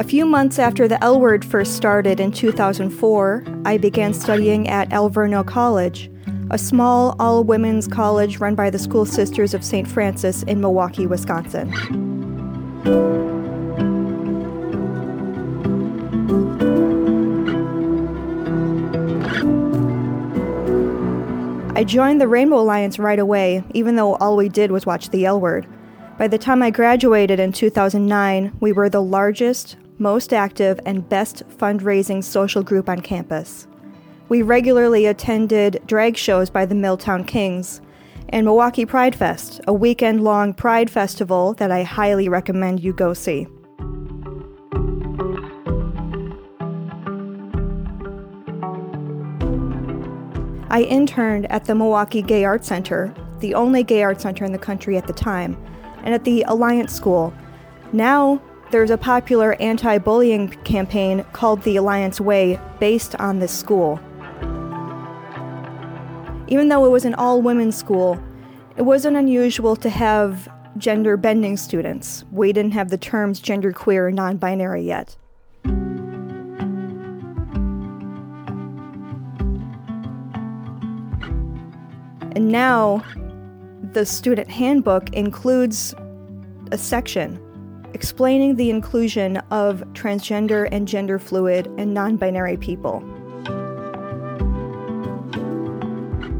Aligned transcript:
A 0.00 0.02
few 0.02 0.24
months 0.24 0.58
after 0.58 0.88
the 0.88 1.04
L 1.04 1.20
Word 1.20 1.44
first 1.44 1.76
started 1.76 2.20
in 2.20 2.32
2004, 2.32 3.44
I 3.66 3.76
began 3.76 4.14
studying 4.14 4.66
at 4.66 4.88
Alverno 4.88 5.46
College, 5.46 6.10
a 6.50 6.56
small 6.56 7.14
all 7.18 7.44
women's 7.44 7.86
college 7.86 8.38
run 8.38 8.54
by 8.54 8.70
the 8.70 8.78
School 8.78 9.04
Sisters 9.04 9.52
of 9.52 9.62
St. 9.62 9.86
Francis 9.86 10.42
in 10.44 10.58
Milwaukee, 10.58 11.06
Wisconsin. 11.06 11.70
I 21.76 21.84
joined 21.84 22.22
the 22.22 22.28
Rainbow 22.28 22.60
Alliance 22.60 22.98
right 22.98 23.18
away, 23.18 23.62
even 23.74 23.96
though 23.96 24.14
all 24.14 24.38
we 24.38 24.48
did 24.48 24.70
was 24.70 24.86
watch 24.86 25.10
the 25.10 25.26
L 25.26 25.38
Word. 25.38 25.66
By 26.16 26.26
the 26.26 26.38
time 26.38 26.62
I 26.62 26.70
graduated 26.70 27.38
in 27.38 27.52
2009, 27.52 28.56
we 28.60 28.72
were 28.72 28.88
the 28.88 29.02
largest, 29.02 29.76
most 30.00 30.32
active, 30.32 30.80
and 30.84 31.08
best 31.08 31.42
fundraising 31.58 32.24
social 32.24 32.62
group 32.62 32.88
on 32.88 33.00
campus. 33.00 33.66
We 34.28 34.42
regularly 34.42 35.06
attended 35.06 35.82
drag 35.86 36.16
shows 36.16 36.50
by 36.50 36.66
the 36.66 36.74
Milltown 36.74 37.24
Kings 37.24 37.80
and 38.30 38.44
Milwaukee 38.44 38.86
Pride 38.86 39.14
Fest, 39.14 39.60
a 39.66 39.72
weekend 39.72 40.22
long 40.24 40.54
pride 40.54 40.90
festival 40.90 41.54
that 41.54 41.70
I 41.70 41.82
highly 41.82 42.28
recommend 42.28 42.82
you 42.82 42.92
go 42.92 43.12
see. 43.12 43.46
I 50.72 50.82
interned 50.82 51.50
at 51.50 51.64
the 51.64 51.74
Milwaukee 51.74 52.22
Gay 52.22 52.44
Arts 52.44 52.68
Center, 52.68 53.12
the 53.40 53.54
only 53.54 53.82
gay 53.82 54.04
arts 54.04 54.22
center 54.22 54.44
in 54.44 54.52
the 54.52 54.58
country 54.58 54.96
at 54.96 55.08
the 55.08 55.12
time, 55.12 55.60
and 56.04 56.14
at 56.14 56.22
the 56.22 56.42
Alliance 56.42 56.92
School. 56.92 57.34
Now, 57.92 58.40
there's 58.70 58.90
a 58.90 58.98
popular 58.98 59.54
anti 59.60 59.98
bullying 59.98 60.48
campaign 60.64 61.24
called 61.32 61.62
the 61.62 61.76
Alliance 61.76 62.20
Way 62.20 62.60
based 62.78 63.16
on 63.16 63.40
this 63.40 63.52
school. 63.52 63.98
Even 66.48 66.68
though 66.68 66.84
it 66.84 66.90
was 66.90 67.04
an 67.04 67.14
all 67.14 67.42
women's 67.42 67.76
school, 67.76 68.20
it 68.76 68.82
wasn't 68.82 69.16
unusual 69.16 69.76
to 69.76 69.90
have 69.90 70.48
gender 70.76 71.16
bending 71.16 71.56
students. 71.56 72.24
We 72.30 72.52
didn't 72.52 72.72
have 72.72 72.90
the 72.90 72.98
terms 72.98 73.40
genderqueer 73.40 74.08
or 74.08 74.12
non 74.12 74.36
binary 74.36 74.82
yet. 74.82 75.16
And 82.36 82.48
now, 82.48 83.04
the 83.92 84.06
student 84.06 84.48
handbook 84.48 85.10
includes 85.12 85.94
a 86.70 86.78
section 86.78 87.44
explaining 87.94 88.56
the 88.56 88.70
inclusion 88.70 89.36
of 89.50 89.80
transgender 89.92 90.68
and 90.70 90.86
gender 90.86 91.18
fluid 91.18 91.66
and 91.78 91.92
non 91.92 92.16
binary 92.16 92.56
people. 92.56 93.00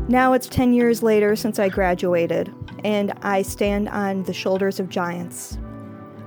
Now 0.08 0.32
it's 0.32 0.48
10 0.48 0.72
years 0.72 1.02
later 1.02 1.36
since 1.36 1.60
I 1.60 1.68
graduated, 1.68 2.52
and 2.84 3.12
I 3.22 3.42
stand 3.42 3.88
on 3.88 4.24
the 4.24 4.32
shoulders 4.32 4.80
of 4.80 4.88
giants, 4.88 5.56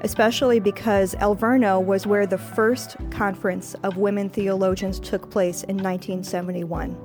especially 0.01 0.61
because 0.61 1.15
Alverno 1.15 1.83
was 1.83 2.07
where 2.07 2.25
the 2.25 2.37
first 2.37 2.95
conference 3.11 3.75
of 3.83 3.97
women 3.97 4.29
theologians 4.29 4.99
took 4.99 5.29
place 5.29 5.63
in 5.63 5.75
1971. 5.75 6.95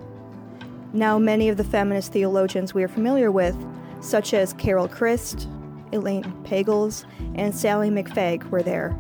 Now, 0.93 1.19
many 1.19 1.49
of 1.49 1.57
the 1.57 1.65
feminist 1.65 2.13
theologians 2.13 2.73
we 2.73 2.85
are 2.85 2.89
familiar 2.89 3.33
with, 3.33 3.57
such 4.01 4.33
as 4.33 4.53
Carol 4.53 4.89
Christ, 4.89 5.49
Elaine 5.93 6.25
Pagels, 6.45 7.05
and 7.35 7.55
Sallie 7.55 7.91
McFague, 7.91 8.49
were 8.51 8.63
there. 8.63 8.97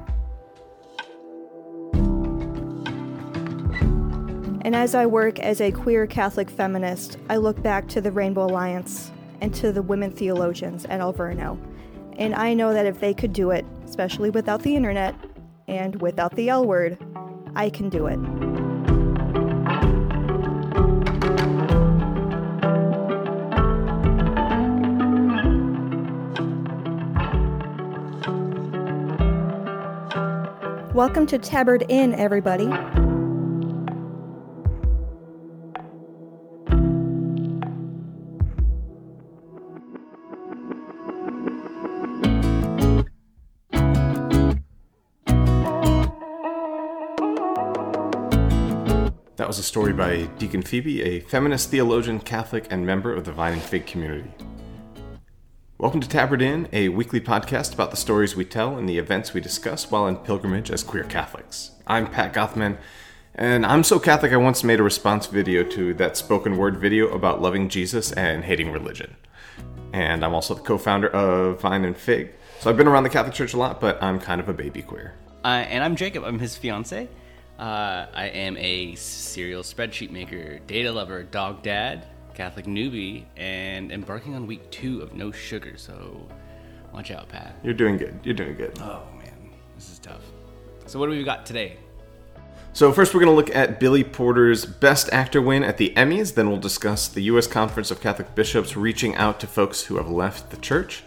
And 4.62 4.76
as 4.76 4.94
I 4.94 5.06
work 5.06 5.38
as 5.38 5.60
a 5.62 5.72
queer 5.72 6.06
Catholic 6.06 6.50
feminist, 6.50 7.16
I 7.30 7.36
look 7.36 7.62
back 7.62 7.88
to 7.88 8.00
the 8.00 8.12
Rainbow 8.12 8.44
Alliance 8.44 9.10
and 9.40 9.54
to 9.54 9.72
the 9.72 9.80
women 9.80 10.10
theologians 10.10 10.84
at 10.86 11.00
Alverno. 11.00 11.58
And 12.18 12.34
I 12.34 12.52
know 12.52 12.74
that 12.74 12.84
if 12.84 13.00
they 13.00 13.14
could 13.14 13.32
do 13.32 13.50
it, 13.50 13.64
especially 13.86 14.30
without 14.30 14.62
the 14.62 14.76
internet 14.76 15.14
and 15.68 16.00
without 16.02 16.34
the 16.34 16.48
L 16.50 16.66
word, 16.66 16.98
I 17.54 17.70
can 17.70 17.88
do 17.88 18.08
it. 18.08 18.18
Welcome 30.98 31.26
to 31.26 31.38
Tabard 31.38 31.84
Inn, 31.88 32.12
everybody. 32.12 32.66
That 49.36 49.46
was 49.46 49.60
a 49.60 49.62
story 49.62 49.92
by 49.92 50.28
Deacon 50.38 50.62
Phoebe, 50.62 51.02
a 51.02 51.20
feminist 51.20 51.70
theologian, 51.70 52.18
Catholic, 52.18 52.66
and 52.72 52.84
member 52.84 53.14
of 53.14 53.24
the 53.24 53.30
Vine 53.30 53.52
and 53.52 53.62
Fig 53.62 53.86
community. 53.86 54.32
Welcome 55.80 56.00
to 56.00 56.08
Tabard 56.08 56.42
Inn, 56.42 56.68
a 56.72 56.88
weekly 56.88 57.20
podcast 57.20 57.72
about 57.72 57.92
the 57.92 57.96
stories 57.96 58.34
we 58.34 58.44
tell 58.44 58.76
and 58.76 58.88
the 58.88 58.98
events 58.98 59.32
we 59.32 59.40
discuss 59.40 59.88
while 59.92 60.08
in 60.08 60.16
pilgrimage 60.16 60.72
as 60.72 60.82
queer 60.82 61.04
Catholics. 61.04 61.70
I'm 61.86 62.08
Pat 62.08 62.32
Gothman, 62.32 62.78
and 63.36 63.64
I'm 63.64 63.84
so 63.84 64.00
Catholic 64.00 64.32
I 64.32 64.38
once 64.38 64.64
made 64.64 64.80
a 64.80 64.82
response 64.82 65.26
video 65.26 65.62
to 65.62 65.94
that 65.94 66.16
spoken 66.16 66.56
word 66.56 66.78
video 66.78 67.06
about 67.14 67.40
loving 67.40 67.68
Jesus 67.68 68.10
and 68.10 68.42
hating 68.42 68.72
religion. 68.72 69.14
And 69.92 70.24
I'm 70.24 70.34
also 70.34 70.54
the 70.54 70.62
co 70.62 70.78
founder 70.78 71.10
of 71.10 71.60
Vine 71.60 71.84
and 71.84 71.96
Fig. 71.96 72.32
So 72.58 72.68
I've 72.70 72.76
been 72.76 72.88
around 72.88 73.04
the 73.04 73.10
Catholic 73.10 73.36
Church 73.36 73.54
a 73.54 73.56
lot, 73.56 73.80
but 73.80 74.02
I'm 74.02 74.18
kind 74.18 74.40
of 74.40 74.48
a 74.48 74.54
baby 74.54 74.82
queer. 74.82 75.14
Uh, 75.44 75.64
and 75.68 75.84
I'm 75.84 75.94
Jacob. 75.94 76.24
I'm 76.24 76.40
his 76.40 76.56
fiance. 76.56 77.08
Uh, 77.56 78.06
I 78.12 78.26
am 78.26 78.56
a 78.56 78.96
serial 78.96 79.62
spreadsheet 79.62 80.10
maker, 80.10 80.58
data 80.66 80.90
lover, 80.90 81.22
dog 81.22 81.62
dad, 81.62 82.04
Catholic 82.38 82.66
newbie, 82.66 83.24
and 83.36 83.90
embarking 83.90 84.36
on 84.36 84.46
week 84.46 84.70
two 84.70 85.02
of 85.02 85.12
no 85.12 85.32
sugar. 85.32 85.72
So 85.76 86.24
watch 86.94 87.10
out, 87.10 87.28
Pat. 87.28 87.56
You're 87.64 87.74
doing 87.74 87.96
good. 87.96 88.20
You're 88.22 88.32
doing 88.32 88.54
good. 88.54 88.78
Oh 88.78 89.02
man, 89.18 89.50
this 89.74 89.90
is 89.90 89.98
tough. 89.98 90.22
So 90.86 91.00
what 91.00 91.06
do 91.06 91.16
we 91.16 91.24
got 91.24 91.44
today? 91.44 91.78
So 92.74 92.92
first, 92.92 93.12
we're 93.12 93.24
going 93.24 93.32
to 93.32 93.36
look 93.36 93.52
at 93.56 93.80
Billy 93.80 94.04
Porter's 94.04 94.64
Best 94.64 95.12
Actor 95.12 95.42
win 95.42 95.64
at 95.64 95.78
the 95.78 95.92
Emmys. 95.96 96.34
Then 96.34 96.48
we'll 96.48 96.60
discuss 96.60 97.08
the 97.08 97.22
U.S. 97.22 97.48
Conference 97.48 97.90
of 97.90 98.00
Catholic 98.00 98.32
Bishops 98.36 98.76
reaching 98.76 99.16
out 99.16 99.40
to 99.40 99.48
folks 99.48 99.82
who 99.82 99.96
have 99.96 100.08
left 100.08 100.50
the 100.50 100.58
church. 100.58 101.02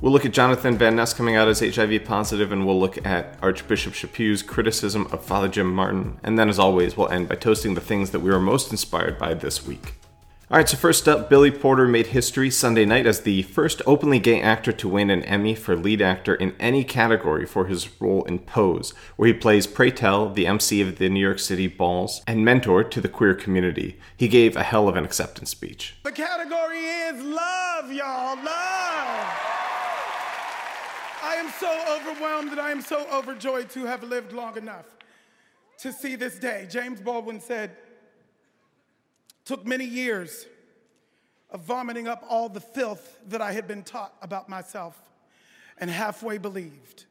We'll 0.00 0.12
look 0.12 0.24
at 0.24 0.32
Jonathan 0.32 0.78
Van 0.78 0.94
Ness 0.94 1.12
coming 1.12 1.34
out 1.34 1.48
as 1.48 1.58
HIV 1.58 2.04
positive, 2.04 2.52
and 2.52 2.64
we'll 2.64 2.78
look 2.78 3.04
at 3.04 3.36
Archbishop 3.42 3.94
Chaput's 3.94 4.42
criticism 4.42 5.08
of 5.10 5.24
Father 5.24 5.48
Jim 5.48 5.74
Martin. 5.74 6.20
And 6.22 6.38
then, 6.38 6.48
as 6.48 6.60
always, 6.60 6.96
we'll 6.96 7.08
end 7.08 7.28
by 7.28 7.34
toasting 7.34 7.74
the 7.74 7.80
things 7.80 8.10
that 8.12 8.20
we 8.20 8.30
were 8.30 8.38
most 8.38 8.70
inspired 8.70 9.18
by 9.18 9.34
this 9.34 9.66
week. 9.66 9.94
All 10.48 10.58
right, 10.58 10.68
so 10.68 10.76
first 10.76 11.08
up, 11.08 11.28
Billy 11.28 11.50
Porter 11.50 11.88
made 11.88 12.06
history 12.06 12.50
Sunday 12.50 12.84
night 12.84 13.04
as 13.04 13.22
the 13.22 13.42
first 13.42 13.82
openly 13.84 14.20
gay 14.20 14.40
actor 14.40 14.70
to 14.70 14.88
win 14.88 15.10
an 15.10 15.24
Emmy 15.24 15.56
for 15.56 15.74
lead 15.74 16.00
actor 16.00 16.36
in 16.36 16.54
any 16.60 16.84
category 16.84 17.44
for 17.44 17.66
his 17.66 18.00
role 18.00 18.22
in 18.26 18.38
Pose, 18.38 18.94
where 19.16 19.26
he 19.26 19.32
plays 19.32 19.66
Pray 19.66 19.90
Tell, 19.90 20.30
the 20.30 20.46
MC 20.46 20.80
of 20.80 20.98
the 20.98 21.08
New 21.08 21.18
York 21.18 21.40
City 21.40 21.66
Balls, 21.66 22.22
and 22.28 22.44
mentor 22.44 22.84
to 22.84 23.00
the 23.00 23.08
queer 23.08 23.34
community. 23.34 23.98
He 24.16 24.28
gave 24.28 24.54
a 24.54 24.62
hell 24.62 24.88
of 24.88 24.94
an 24.94 25.04
acceptance 25.04 25.50
speech. 25.50 25.96
The 26.04 26.12
category 26.12 26.78
is 26.78 27.20
love, 27.24 27.90
y'all. 27.90 28.36
Love. 28.36 28.46
I 31.24 31.34
am 31.38 31.50
so 31.58 31.96
overwhelmed 31.96 32.52
and 32.52 32.60
I 32.60 32.70
am 32.70 32.82
so 32.82 33.04
overjoyed 33.12 33.68
to 33.70 33.84
have 33.84 34.04
lived 34.04 34.32
long 34.32 34.56
enough 34.56 34.86
to 35.78 35.92
see 35.92 36.14
this 36.14 36.38
day. 36.38 36.68
James 36.70 37.00
Baldwin 37.00 37.40
said, 37.40 37.76
Took 39.46 39.66
many 39.66 39.84
years 39.84 40.44
of 41.50 41.62
vomiting 41.62 42.08
up 42.08 42.24
all 42.28 42.48
the 42.48 42.60
filth 42.60 43.18
that 43.28 43.40
I 43.40 43.52
had 43.52 43.66
been 43.68 43.84
taught 43.84 44.12
about 44.20 44.48
myself 44.48 45.00
and 45.78 45.88
halfway 45.88 46.36
believed 46.36 47.04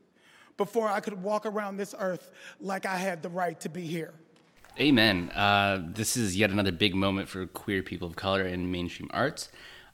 before 0.57 0.89
I 0.89 0.99
could 0.99 1.23
walk 1.23 1.45
around 1.45 1.77
this 1.77 1.95
earth 1.97 2.31
like 2.59 2.85
I 2.85 2.97
had 2.97 3.23
the 3.23 3.29
right 3.29 3.57
to 3.61 3.69
be 3.69 3.81
here. 3.87 4.13
Amen. 4.77 5.31
Uh, 5.33 5.81
this 5.81 6.17
is 6.17 6.35
yet 6.35 6.49
another 6.49 6.73
big 6.73 6.93
moment 6.93 7.29
for 7.29 7.45
queer 7.45 7.81
people 7.81 8.09
of 8.09 8.17
color 8.17 8.43
in 8.43 8.69
mainstream 8.69 9.09
arts. 9.13 9.47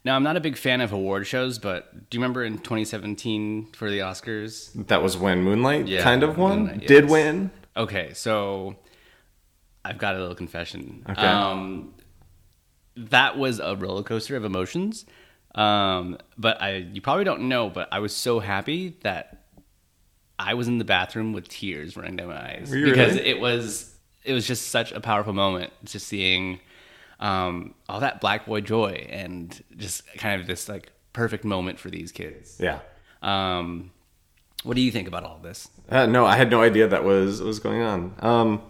Now, 0.04 0.16
I'm 0.16 0.24
not 0.24 0.36
a 0.36 0.40
big 0.40 0.58
fan 0.58 0.82
of 0.82 0.92
award 0.92 1.28
shows, 1.28 1.60
but 1.60 2.10
do 2.10 2.18
you 2.18 2.22
remember 2.22 2.44
in 2.44 2.58
2017 2.58 3.68
for 3.74 3.92
the 3.92 4.00
Oscars? 4.00 4.72
That 4.88 5.04
was 5.04 5.16
when 5.16 5.44
Moonlight 5.44 5.88
Yeah, 5.88 6.02
kind 6.02 6.24
of 6.24 6.40
won, 6.40 6.66
Moonlight, 6.66 6.88
did 6.88 7.08
win. 7.08 7.52
Okay, 7.78 8.14
so 8.14 8.78
I've 9.86 10.00
got 10.00 10.16
a 10.16 10.20
little 10.20 10.34
confession. 10.34 11.06
Okay. 11.08 11.22
Um, 11.22 11.94
that 12.96 13.38
was 13.38 13.60
a 13.60 13.76
roller 13.76 14.04
coaster 14.04 14.36
of 14.36 14.44
emotions. 14.44 15.06
Um, 15.56 16.18
but 16.38 16.62
I, 16.62 16.76
you 16.78 17.02
probably 17.02 17.24
don't 17.24 17.50
know, 17.50 17.70
but 17.70 17.90
I 17.92 18.00
was 18.00 18.16
so 18.16 18.40
happy 18.40 18.98
that 19.02 19.46
I 20.40 20.54
was 20.54 20.68
in 20.68 20.78
the 20.78 20.86
bathroom 20.86 21.34
with 21.34 21.48
tears 21.48 21.96
running 21.96 22.16
down 22.16 22.30
my 22.30 22.42
eyes 22.42 22.72
because 22.72 23.16
really? 23.16 23.28
it 23.28 23.40
was 23.40 23.94
it 24.24 24.34
was 24.34 24.48
just 24.48 24.70
such 24.70 24.92
a 24.92 25.00
powerful 25.00 25.34
moment, 25.34 25.74
just 25.84 26.08
seeing 26.08 26.60
um, 27.20 27.74
all 27.90 28.00
that 28.00 28.22
black 28.22 28.46
boy 28.46 28.62
joy 28.62 29.08
and 29.10 29.64
just 29.78 30.06
kind 30.16 30.40
of 30.40 30.48
this 30.48 30.70
like 30.70 30.92
perfect 31.14 31.44
moment 31.44 31.80
for 31.80 31.90
these 31.90 32.12
kids. 32.12 32.58
Yeah. 32.60 32.80
Um, 33.22 33.92
what 34.64 34.76
do 34.76 34.82
you 34.82 34.92
think 34.92 35.08
about 35.08 35.24
all 35.24 35.40
this? 35.42 35.70
Uh, 35.90 36.06
no, 36.06 36.26
I 36.26 36.38
had 36.38 36.50
no 36.50 36.62
idea 36.62 36.88
that 36.88 37.04
was 37.04 37.42
was 37.42 37.60
going 37.60 37.82
on. 37.82 38.16
Um, 38.20 38.62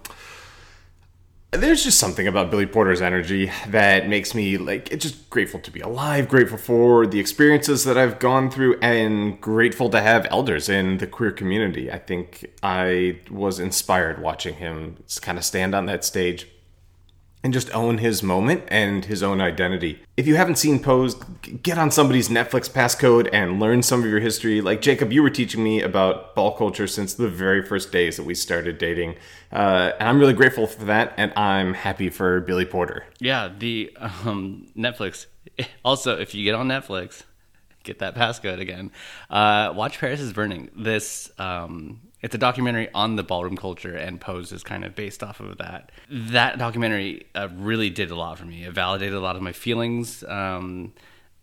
there's 1.51 1.83
just 1.83 1.99
something 1.99 2.27
about 2.27 2.49
Billy 2.49 2.65
Porter's 2.65 3.01
energy 3.01 3.51
that 3.67 4.07
makes 4.07 4.33
me 4.33 4.57
like 4.57 4.89
it's 4.91 5.03
just 5.03 5.29
grateful 5.29 5.59
to 5.59 5.71
be 5.71 5.81
alive, 5.81 6.29
grateful 6.29 6.57
for 6.57 7.05
the 7.05 7.19
experiences 7.19 7.83
that 7.83 7.97
I've 7.97 8.19
gone 8.19 8.49
through, 8.49 8.79
and 8.79 9.39
grateful 9.41 9.89
to 9.89 9.99
have 9.99 10.25
elders 10.29 10.69
in 10.69 10.99
the 10.99 11.07
queer 11.07 11.31
community. 11.31 11.91
I 11.91 11.99
think 11.99 12.45
I 12.63 13.19
was 13.29 13.59
inspired 13.59 14.21
watching 14.21 14.55
him 14.55 15.03
kind 15.21 15.37
of 15.37 15.43
stand 15.43 15.75
on 15.75 15.87
that 15.87 16.05
stage 16.05 16.47
and 17.43 17.53
just 17.53 17.73
own 17.73 17.97
his 17.97 18.21
moment 18.21 18.63
and 18.67 19.05
his 19.05 19.23
own 19.23 19.41
identity. 19.41 20.03
If 20.15 20.27
you 20.27 20.35
haven't 20.35 20.57
seen 20.57 20.79
Pose, 20.79 21.15
g- 21.41 21.53
get 21.63 21.77
on 21.77 21.89
somebody's 21.89 22.29
Netflix 22.29 22.69
passcode 22.69 23.29
and 23.33 23.59
learn 23.59 23.81
some 23.81 24.03
of 24.03 24.09
your 24.09 24.19
history. 24.19 24.61
Like 24.61 24.81
Jacob, 24.81 25.11
you 25.11 25.23
were 25.23 25.29
teaching 25.29 25.63
me 25.63 25.81
about 25.81 26.35
ball 26.35 26.55
culture 26.55 26.85
since 26.87 27.13
the 27.13 27.27
very 27.27 27.65
first 27.65 27.91
days 27.91 28.17
that 28.17 28.23
we 28.23 28.35
started 28.35 28.77
dating, 28.77 29.15
uh, 29.51 29.91
and 29.99 30.07
I'm 30.07 30.19
really 30.19 30.33
grateful 30.33 30.67
for 30.67 30.85
that. 30.85 31.13
And 31.17 31.33
I'm 31.35 31.73
happy 31.73 32.09
for 32.09 32.41
Billy 32.41 32.65
Porter. 32.65 33.05
Yeah, 33.19 33.49
the 33.57 33.95
um, 33.99 34.67
Netflix. 34.77 35.25
Also, 35.83 36.17
if 36.17 36.33
you 36.33 36.43
get 36.43 36.55
on 36.55 36.67
Netflix, 36.67 37.23
get 37.83 37.99
that 37.99 38.15
passcode 38.15 38.59
again. 38.59 38.91
Uh, 39.29 39.73
watch 39.75 39.99
Paris 39.99 40.19
is 40.19 40.31
Burning. 40.33 40.69
This 40.75 41.31
um, 41.39 42.01
it's 42.21 42.35
a 42.35 42.37
documentary 42.37 42.89
on 42.93 43.15
the 43.15 43.23
ballroom 43.23 43.57
culture, 43.57 43.95
and 43.95 44.21
Pose 44.21 44.51
is 44.51 44.63
kind 44.63 44.85
of 44.85 44.95
based 44.95 45.23
off 45.23 45.39
of 45.39 45.57
that. 45.57 45.91
That 46.09 46.59
documentary 46.59 47.25
uh, 47.33 47.49
really 47.53 47.89
did 47.89 48.11
a 48.11 48.15
lot 48.15 48.37
for 48.37 48.45
me. 48.45 48.63
It 48.63 48.73
validated 48.73 49.15
a 49.15 49.19
lot 49.19 49.35
of 49.35 49.41
my 49.41 49.51
feelings 49.51 50.23
um, 50.27 50.93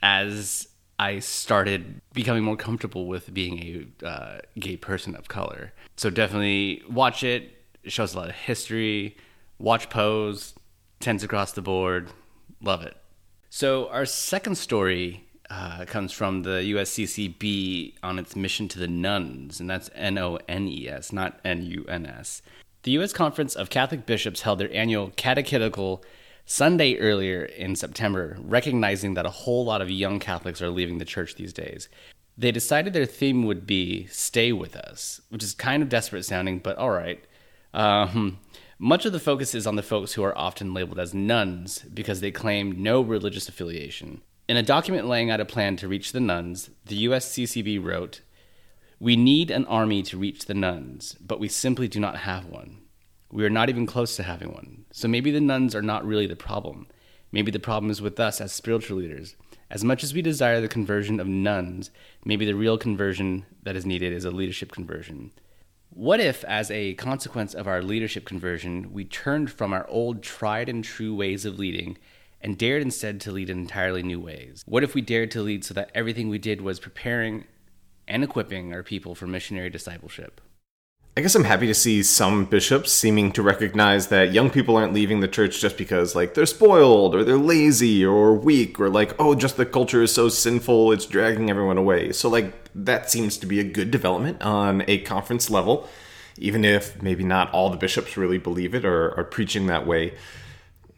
as 0.03 0.69
I 0.99 1.19
started 1.19 2.01
becoming 2.13 2.43
more 2.43 2.57
comfortable 2.57 3.07
with 3.07 3.33
being 3.33 3.89
a 4.03 4.07
uh, 4.07 4.39
gay 4.59 4.77
person 4.77 5.15
of 5.15 5.29
color. 5.29 5.73
So 5.97 6.11
definitely 6.11 6.83
watch 6.89 7.23
it. 7.23 7.55
It 7.83 7.93
shows 7.93 8.15
a 8.15 8.19
lot 8.19 8.29
of 8.29 8.35
history. 8.35 9.17
Watch 9.59 9.91
Pose. 9.91 10.55
Tens 11.01 11.23
across 11.23 11.53
the 11.53 11.63
board. 11.63 12.11
Love 12.61 12.83
it. 12.83 12.97
So 13.51 13.89
our 13.89 14.05
second 14.05 14.57
story 14.57 15.28
uh, 15.51 15.85
comes 15.87 16.13
from 16.13 16.43
the 16.43 16.61
USCCB 16.75 17.95
on 18.03 18.19
its 18.19 18.37
mission 18.37 18.69
to 18.69 18.79
the 18.79 18.89
nones, 18.89 19.61
and 19.61 19.69
that's 19.69 19.91
N 19.95 20.19
O 20.19 20.39
N 20.49 20.69
E 20.69 20.89
S, 20.89 21.13
not 21.13 21.41
N 21.45 21.63
U 21.63 21.85
N 21.89 22.07
S. 22.07 22.43
The 22.83 22.93
U.S. 22.93 23.13
Conference 23.13 23.55
of 23.55 23.71
Catholic 23.71 24.07
Bishops 24.07 24.43
held 24.43 24.61
their 24.61 24.73
annual 24.73 25.13
catechetical 25.17 26.05
Sunday 26.47 26.97
earlier 26.99 27.45
in 27.45 27.77
September, 27.77 28.37
recognizing 28.41 29.15
that 29.15 29.27
a 29.27 29.31
whole 29.31 29.65
lot 29.65 29.83
of 29.83 29.91
young 29.91 30.19
Catholics 30.19 30.63
are 30.63 30.71
leaving 30.71 30.99
the 30.99 31.05
church 31.05 31.35
these 31.35 31.53
days. 31.53 31.89
They 32.39 32.53
decided 32.53 32.93
their 32.93 33.05
theme 33.05 33.45
would 33.45 33.67
be 33.67 34.07
Stay 34.07 34.53
With 34.53 34.77
Us, 34.77 35.21
which 35.29 35.43
is 35.43 35.55
kind 35.55 35.83
of 35.83 35.89
desperate 35.89 36.25
sounding, 36.25 36.61
but 36.61 36.79
all 36.79 36.91
right. 36.91 37.23
Um, 37.75 38.39
much 38.79 39.05
of 39.05 39.13
the 39.13 39.19
focus 39.19 39.55
is 39.55 39.67
on 39.67 39.77
the 39.77 39.83
folks 39.83 40.13
who 40.13 40.23
are 40.23 40.39
often 40.39 40.73
labeled 40.73 41.01
as 41.01 41.13
nones 41.13 41.81
because 41.93 42.21
they 42.21 42.31
claim 42.31 42.81
no 42.83 43.01
religious 43.01 43.49
affiliation. 43.49 44.23
In 44.49 44.57
a 44.57 44.63
document 44.63 45.07
laying 45.07 45.31
out 45.31 45.41
a 45.41 45.45
plan 45.45 45.77
to 45.77 45.89
reach 45.89 46.13
the 46.13 46.21
nones, 46.21 46.71
the 46.87 47.05
USCCB 47.05 47.85
wrote, 47.85 48.23
We 48.99 49.15
need 49.15 49.51
an 49.51 49.67
army 49.67 50.03
to 50.05 50.17
reach 50.17 50.47
the 50.47 50.55
nones, 50.55 51.17
but 51.21 51.39
we 51.39 51.49
simply 51.49 51.87
do 51.87 52.01
not 52.01 52.21
have 52.21 52.47
one. 52.47 52.79
We 53.31 53.45
are 53.45 53.51
not 53.51 53.69
even 53.69 53.85
close 53.85 54.17
to 54.17 54.23
having 54.23 54.55
one. 54.55 54.87
So 54.91 55.07
maybe 55.07 55.31
the 55.31 55.43
nones 55.43 55.75
are 55.75 55.83
not 55.83 56.07
really 56.07 56.27
the 56.27 56.35
problem. 56.35 56.89
Maybe 57.31 57.51
the 57.51 57.59
problem 57.59 57.91
is 57.91 58.01
with 58.01 58.19
us 58.19 58.41
as 58.41 58.51
spiritual 58.53 58.97
leaders. 58.97 59.37
As 59.69 59.85
much 59.85 60.03
as 60.03 60.15
we 60.15 60.23
desire 60.23 60.63
the 60.63 60.67
conversion 60.69 61.21
of 61.21 61.27
nones, 61.27 61.91
maybe 62.25 62.47
the 62.47 62.55
real 62.55 62.79
conversion 62.79 63.45
that 63.65 63.77
is 63.77 63.85
needed 63.85 64.15
is 64.15 64.25
a 64.25 64.31
leadership 64.31 64.73
conversion. 64.73 65.31
What 65.91 66.21
if, 66.21 66.43
as 66.45 66.71
a 66.71 66.95
consequence 66.95 67.53
of 67.53 67.69
our 67.69 67.83
leadership 67.83 68.25
conversion, 68.25 68.95
we 68.95 69.05
turned 69.05 69.51
from 69.51 69.75
our 69.75 69.87
old 69.91 70.23
tried 70.23 70.71
and 70.71 70.83
true 70.83 71.15
ways 71.15 71.45
of 71.45 71.59
leading 71.59 71.99
and 72.41 72.59
dared 72.59 72.83
instead 72.83 73.21
to 73.23 73.33
lead 73.33 73.51
in 73.51 73.59
entirely 73.59 74.03
new 74.03 74.21
ways? 74.21 74.63
What 74.67 74.85
if 74.85 74.95
we 74.95 75.01
dared 75.01 75.31
to 75.33 75.43
lead 75.43 75.65
so 75.65 75.75
that 75.75 75.91
everything 75.95 76.29
we 76.29 76.39
did 76.39 76.61
was 76.61 76.81
preparing 76.81 77.45
and 78.07 78.25
equipping 78.25 78.73
our 78.73 78.83
people 78.83 79.15
for 79.15 79.27
missionary 79.27 79.71
discipleship? 79.71 80.41
I 81.17 81.21
guess 81.21 81.35
I'm 81.35 81.43
happy 81.43 81.67
to 81.67 81.75
see 81.75 82.05
some 82.05 82.45
bishops 82.45 82.93
seeming 82.93 83.33
to 83.33 83.43
recognize 83.43 84.07
that 84.07 84.33
young 84.33 84.51
people 84.51 84.77
aren't 84.77 84.95
leaving 84.95 85.19
the 85.19 85.27
church 85.27 85.61
just 85.61 85.77
because, 85.77 86.15
like, 86.15 86.35
they're 86.35 86.47
spoiled 86.47 87.13
or 87.13 87.25
they're 87.25 87.37
lazy 87.37 88.05
or 88.05 88.35
weak 88.35 88.79
or, 88.79 88.89
like, 88.89 89.17
oh, 89.19 89.35
just 89.35 89.57
the 89.57 89.67
culture 89.67 90.01
is 90.01 90.15
so 90.15 90.29
sinful, 90.29 90.93
it's 90.93 91.07
dragging 91.07 91.51
everyone 91.51 91.77
away. 91.77 92.13
So, 92.13 92.29
like, 92.29 92.55
that 92.73 93.11
seems 93.11 93.37
to 93.39 93.47
be 93.47 93.59
a 93.59 93.65
good 93.65 93.91
development 93.91 94.41
on 94.43 94.85
a 94.87 94.99
conference 94.99 95.51
level, 95.51 95.89
even 96.37 96.65
if 96.65 97.03
maybe 97.03 97.25
not 97.25 97.51
all 97.51 97.69
the 97.69 97.77
bishops 97.77 98.17
really 98.17 98.39
believe 98.39 98.73
it 98.73 98.85
or 98.85 99.13
are 99.19 99.25
preaching 99.25 99.67
that 99.67 99.89
way. 99.89 100.15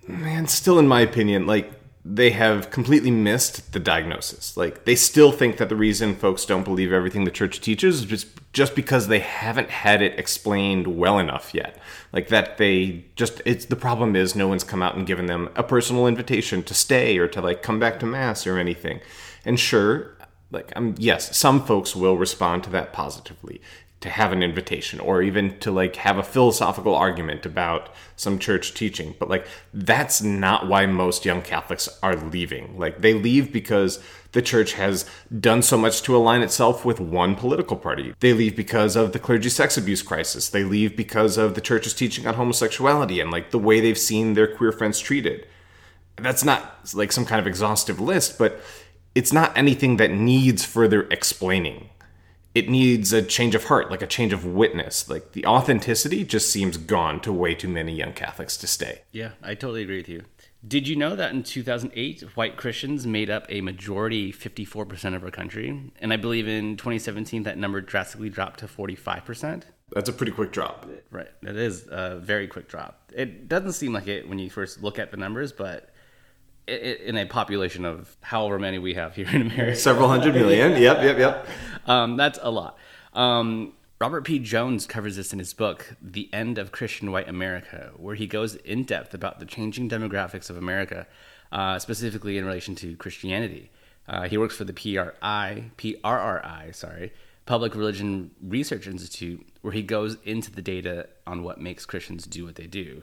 Man, 0.06 0.46
still, 0.46 0.78
in 0.78 0.88
my 0.88 1.00
opinion, 1.00 1.46
like, 1.46 1.72
they 2.04 2.30
have 2.30 2.70
completely 2.70 3.10
missed 3.10 3.72
the 3.72 3.78
diagnosis. 3.78 4.56
Like, 4.56 4.84
they 4.84 4.96
still 4.96 5.32
think 5.32 5.58
that 5.58 5.68
the 5.68 5.76
reason 5.76 6.16
folks 6.16 6.46
don't 6.46 6.64
believe 6.64 6.92
everything 6.92 7.24
the 7.24 7.30
church 7.30 7.60
teaches 7.60 8.00
is 8.00 8.04
just, 8.06 8.28
just 8.52 8.74
because 8.74 9.08
they 9.08 9.18
haven't 9.18 9.68
had 9.68 10.00
it 10.00 10.18
explained 10.18 10.86
well 10.86 11.18
enough 11.18 11.52
yet. 11.54 11.78
Like, 12.12 12.28
that 12.28 12.56
they 12.56 13.04
just, 13.16 13.42
it's 13.44 13.66
the 13.66 13.76
problem 13.76 14.16
is 14.16 14.34
no 14.34 14.48
one's 14.48 14.64
come 14.64 14.82
out 14.82 14.96
and 14.96 15.06
given 15.06 15.26
them 15.26 15.50
a 15.56 15.62
personal 15.62 16.06
invitation 16.06 16.62
to 16.64 16.74
stay 16.74 17.18
or 17.18 17.28
to, 17.28 17.40
like, 17.42 17.62
come 17.62 17.78
back 17.78 18.00
to 18.00 18.06
Mass 18.06 18.46
or 18.46 18.58
anything. 18.58 19.00
And 19.44 19.60
sure, 19.60 20.16
like, 20.50 20.72
um, 20.74 20.94
yes, 20.98 21.36
some 21.36 21.64
folks 21.64 21.94
will 21.94 22.16
respond 22.16 22.64
to 22.64 22.70
that 22.70 22.92
positively 22.94 23.60
to 24.00 24.08
have 24.08 24.32
an 24.32 24.42
invitation 24.42 24.98
or 24.98 25.22
even 25.22 25.58
to 25.58 25.70
like 25.70 25.96
have 25.96 26.16
a 26.16 26.22
philosophical 26.22 26.94
argument 26.94 27.44
about 27.44 27.90
some 28.16 28.38
church 28.38 28.72
teaching. 28.72 29.14
But 29.18 29.28
like 29.28 29.46
that's 29.74 30.22
not 30.22 30.68
why 30.68 30.86
most 30.86 31.24
young 31.24 31.42
catholics 31.42 31.88
are 32.02 32.16
leaving. 32.16 32.78
Like 32.78 33.02
they 33.02 33.12
leave 33.12 33.52
because 33.52 34.02
the 34.32 34.40
church 34.40 34.72
has 34.74 35.04
done 35.38 35.60
so 35.60 35.76
much 35.76 36.02
to 36.02 36.16
align 36.16 36.40
itself 36.40 36.84
with 36.84 36.98
one 36.98 37.34
political 37.34 37.76
party. 37.76 38.14
They 38.20 38.32
leave 38.32 38.56
because 38.56 38.96
of 38.96 39.12
the 39.12 39.18
clergy 39.18 39.50
sex 39.50 39.76
abuse 39.76 40.02
crisis. 40.02 40.48
They 40.48 40.64
leave 40.64 40.96
because 40.96 41.36
of 41.36 41.54
the 41.54 41.60
church's 41.60 41.94
teaching 41.94 42.26
on 42.26 42.34
homosexuality 42.34 43.20
and 43.20 43.30
like 43.30 43.50
the 43.50 43.58
way 43.58 43.80
they've 43.80 43.98
seen 43.98 44.32
their 44.32 44.54
queer 44.54 44.72
friends 44.72 44.98
treated. 44.98 45.46
That's 46.16 46.44
not 46.44 46.94
like 46.94 47.12
some 47.12 47.26
kind 47.26 47.40
of 47.40 47.46
exhaustive 47.46 48.00
list 48.00 48.38
but 48.38 48.60
it's 49.14 49.32
not 49.32 49.56
anything 49.56 49.96
that 49.96 50.10
needs 50.10 50.64
further 50.64 51.02
explaining 51.10 51.90
it 52.54 52.68
needs 52.68 53.12
a 53.12 53.22
change 53.22 53.54
of 53.54 53.64
heart, 53.64 53.90
like 53.90 54.02
a 54.02 54.06
change 54.06 54.32
of 54.32 54.44
witness. 54.44 55.08
Like 55.08 55.32
the 55.32 55.46
authenticity 55.46 56.24
just 56.24 56.50
seems 56.50 56.76
gone 56.76 57.20
to 57.20 57.32
way 57.32 57.54
too 57.54 57.68
many 57.68 57.94
young 57.94 58.12
Catholics 58.12 58.56
to 58.58 58.66
stay. 58.66 59.02
Yeah, 59.12 59.32
I 59.42 59.54
totally 59.54 59.82
agree 59.82 59.98
with 59.98 60.08
you. 60.08 60.24
Did 60.66 60.86
you 60.86 60.94
know 60.94 61.16
that 61.16 61.32
in 61.32 61.42
2008, 61.42 62.36
white 62.36 62.58
Christians 62.58 63.06
made 63.06 63.30
up 63.30 63.46
a 63.48 63.62
majority 63.62 64.30
54% 64.30 65.14
of 65.14 65.24
our 65.24 65.30
country? 65.30 65.90
And 66.00 66.12
I 66.12 66.18
believe 66.18 66.46
in 66.46 66.76
2017, 66.76 67.44
that 67.44 67.56
number 67.56 67.80
drastically 67.80 68.28
dropped 68.28 68.60
to 68.60 68.66
45%. 68.66 69.62
That's 69.92 70.10
a 70.10 70.12
pretty 70.12 70.32
quick 70.32 70.52
drop. 70.52 70.86
Right. 71.10 71.30
It 71.42 71.56
is 71.56 71.88
a 71.90 72.16
very 72.16 72.46
quick 72.46 72.68
drop. 72.68 73.10
It 73.14 73.48
doesn't 73.48 73.72
seem 73.72 73.94
like 73.94 74.06
it 74.06 74.28
when 74.28 74.38
you 74.38 74.50
first 74.50 74.82
look 74.82 74.98
at 74.98 75.10
the 75.10 75.16
numbers, 75.16 75.50
but 75.50 75.94
in 76.70 77.16
a 77.16 77.26
population 77.26 77.84
of 77.84 78.16
however 78.20 78.58
many 78.58 78.78
we 78.78 78.94
have 78.94 79.14
here 79.14 79.28
in 79.28 79.42
America, 79.42 79.76
Several 79.76 80.08
hundred 80.08 80.34
million. 80.34 80.80
Yep, 80.80 81.02
yep, 81.02 81.18
yep. 81.18 81.46
um, 81.86 82.16
that's 82.16 82.38
a 82.42 82.50
lot. 82.50 82.78
Um, 83.12 83.72
Robert 84.00 84.24
P. 84.24 84.38
Jones 84.38 84.86
covers 84.86 85.16
this 85.16 85.32
in 85.34 85.38
his 85.38 85.52
book, 85.52 85.94
The 86.00 86.32
End 86.32 86.56
of 86.56 86.72
Christian 86.72 87.12
White 87.12 87.28
America, 87.28 87.90
where 87.96 88.14
he 88.14 88.26
goes 88.26 88.54
in 88.54 88.84
depth 88.84 89.12
about 89.12 89.40
the 89.40 89.44
changing 89.44 89.90
demographics 89.90 90.48
of 90.48 90.56
America, 90.56 91.06
uh, 91.52 91.78
specifically 91.78 92.38
in 92.38 92.46
relation 92.46 92.74
to 92.76 92.96
Christianity. 92.96 93.70
Uh, 94.08 94.26
he 94.26 94.38
works 94.38 94.56
for 94.56 94.64
the 94.64 94.72
PRI, 94.72 95.70
PRRI, 95.76 96.74
sorry, 96.74 97.12
Public 97.44 97.74
Religion 97.74 98.30
Research 98.42 98.86
Institute, 98.86 99.46
where 99.60 99.72
he 99.72 99.82
goes 99.82 100.16
into 100.24 100.50
the 100.50 100.62
data 100.62 101.08
on 101.26 101.42
what 101.42 101.60
makes 101.60 101.84
Christians 101.84 102.24
do 102.24 102.46
what 102.46 102.54
they 102.54 102.66
do. 102.66 103.02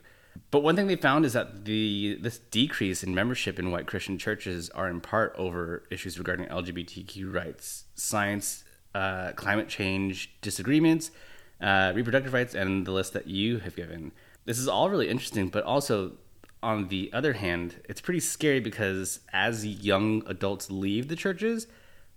But 0.52 0.62
one 0.62 0.76
thing 0.76 0.88
they 0.88 0.96
found 0.96 1.26
is 1.26 1.34
that 1.34 1.66
the 1.66 2.18
this 2.22 2.38
decrease 2.38 3.04
in 3.04 3.14
membership 3.16 3.60
in 3.60 3.72
white 3.72 3.88
Christian 3.88 4.18
churches 4.18 4.70
are 4.72 4.90
in 4.90 5.02
part 5.02 5.34
over 5.38 5.84
issues 5.90 6.18
regarding 6.18 6.48
LGBTQ 6.48 7.34
rights, 7.34 7.86
science, 7.96 8.64
uh, 8.94 9.32
climate 9.34 9.68
change 9.68 10.34
disagreements, 10.42 11.12
uh, 11.62 11.92
reproductive 11.96 12.34
rights, 12.34 12.56
and 12.56 12.86
the 12.86 12.92
list 12.92 13.14
that 13.14 13.28
you 13.28 13.60
have 13.60 13.76
given. 13.76 14.12
This 14.46 14.60
is 14.60 14.68
all 14.68 14.90
really 14.90 15.10
interesting, 15.10 15.50
but 15.50 15.64
also 15.64 16.14
on 16.64 16.88
the 16.88 17.12
other 17.14 17.34
hand, 17.34 17.76
it's 17.88 18.02
pretty 18.02 18.20
scary 18.20 18.60
because 18.60 19.20
as 19.32 19.66
young 19.66 20.24
adults 20.26 20.72
leave 20.72 21.08
the 21.08 21.16
churches, 21.16 21.68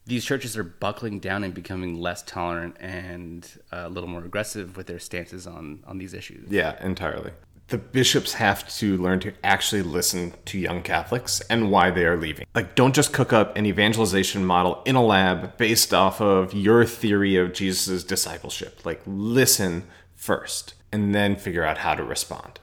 these 0.06 0.24
churches 0.24 0.56
are 0.56 0.64
buckling 0.64 1.20
down 1.20 1.44
and 1.44 1.52
becoming 1.52 2.00
less 2.00 2.22
tolerant 2.22 2.76
and 2.80 3.46
a 3.70 3.88
little 3.88 4.08
more 4.08 4.24
aggressive 4.24 4.76
with 4.76 4.86
their 4.86 4.98
stances 4.98 5.46
on 5.46 5.84
on 5.86 5.98
these 5.98 6.14
issues. 6.14 6.50
Yeah, 6.50 6.82
entirely. 6.84 7.32
The 7.70 7.78
bishops 7.78 8.32
have 8.34 8.68
to 8.78 8.96
learn 8.96 9.20
to 9.20 9.32
actually 9.44 9.82
listen 9.82 10.34
to 10.46 10.58
young 10.58 10.82
Catholics 10.82 11.40
and 11.42 11.70
why 11.70 11.92
they 11.92 12.04
are 12.04 12.16
leaving. 12.16 12.46
Like, 12.52 12.74
don't 12.74 12.96
just 12.96 13.12
cook 13.12 13.32
up 13.32 13.56
an 13.56 13.64
evangelization 13.64 14.44
model 14.44 14.82
in 14.84 14.96
a 14.96 15.04
lab 15.04 15.56
based 15.56 15.94
off 15.94 16.20
of 16.20 16.52
your 16.52 16.84
theory 16.84 17.36
of 17.36 17.52
Jesus' 17.52 18.02
discipleship. 18.02 18.84
Like, 18.84 19.00
listen 19.06 19.84
first 20.16 20.74
and 20.90 21.14
then 21.14 21.36
figure 21.36 21.64
out 21.64 21.78
how 21.78 21.94
to 21.94 22.02
respond. 22.02 22.58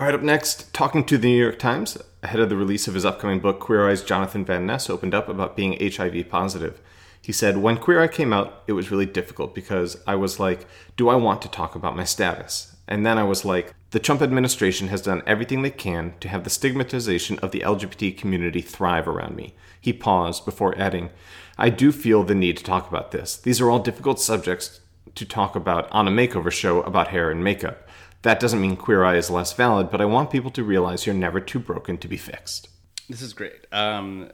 All 0.00 0.06
right, 0.06 0.14
up 0.14 0.22
next, 0.22 0.72
talking 0.72 1.04
to 1.04 1.18
the 1.18 1.28
New 1.28 1.42
York 1.42 1.58
Times 1.58 1.98
ahead 2.22 2.40
of 2.40 2.48
the 2.48 2.56
release 2.56 2.88
of 2.88 2.94
his 2.94 3.04
upcoming 3.04 3.40
book, 3.40 3.60
Queer 3.60 3.86
Eye's 3.86 4.02
Jonathan 4.02 4.46
Van 4.46 4.64
Ness 4.64 4.88
opened 4.88 5.12
up 5.12 5.28
about 5.28 5.56
being 5.56 5.76
HIV 5.78 6.30
positive. 6.30 6.80
He 7.20 7.32
said, 7.32 7.58
When 7.58 7.76
Queer 7.76 8.00
Eye 8.00 8.08
came 8.08 8.32
out, 8.32 8.62
it 8.66 8.72
was 8.72 8.90
really 8.90 9.04
difficult 9.04 9.54
because 9.54 10.02
I 10.06 10.14
was 10.14 10.40
like, 10.40 10.66
Do 10.96 11.10
I 11.10 11.16
want 11.16 11.42
to 11.42 11.50
talk 11.50 11.74
about 11.74 11.96
my 11.96 12.04
status? 12.04 12.74
And 12.88 13.04
then 13.04 13.18
I 13.18 13.24
was 13.24 13.44
like, 13.44 13.74
the 13.90 13.98
Trump 13.98 14.22
administration 14.22 14.88
has 14.88 15.02
done 15.02 15.22
everything 15.26 15.60
they 15.60 15.70
can 15.70 16.14
to 16.20 16.28
have 16.28 16.44
the 16.44 16.50
stigmatization 16.50 17.38
of 17.40 17.52
the 17.52 17.60
LGBT 17.60 18.16
community 18.16 18.62
thrive 18.62 19.06
around 19.06 19.36
me. 19.36 19.54
He 19.78 19.92
paused 19.92 20.46
before 20.46 20.76
adding, 20.78 21.10
I 21.58 21.68
do 21.68 21.92
feel 21.92 22.24
the 22.24 22.34
need 22.34 22.56
to 22.56 22.64
talk 22.64 22.88
about 22.88 23.12
this. 23.12 23.36
These 23.36 23.60
are 23.60 23.70
all 23.70 23.78
difficult 23.78 24.20
subjects 24.20 24.80
to 25.14 25.26
talk 25.26 25.54
about 25.54 25.90
on 25.92 26.08
a 26.08 26.10
makeover 26.10 26.50
show 26.50 26.80
about 26.82 27.08
hair 27.08 27.30
and 27.30 27.44
makeup. 27.44 27.86
That 28.22 28.40
doesn't 28.40 28.60
mean 28.60 28.76
Queer 28.76 29.04
Eye 29.04 29.16
is 29.16 29.30
less 29.30 29.52
valid, 29.52 29.90
but 29.90 30.00
I 30.00 30.06
want 30.06 30.30
people 30.30 30.50
to 30.52 30.64
realize 30.64 31.06
you're 31.06 31.14
never 31.14 31.40
too 31.40 31.58
broken 31.58 31.98
to 31.98 32.08
be 32.08 32.16
fixed. 32.16 32.68
This 33.08 33.22
is 33.22 33.32
great. 33.32 33.66
Um, 33.70 34.30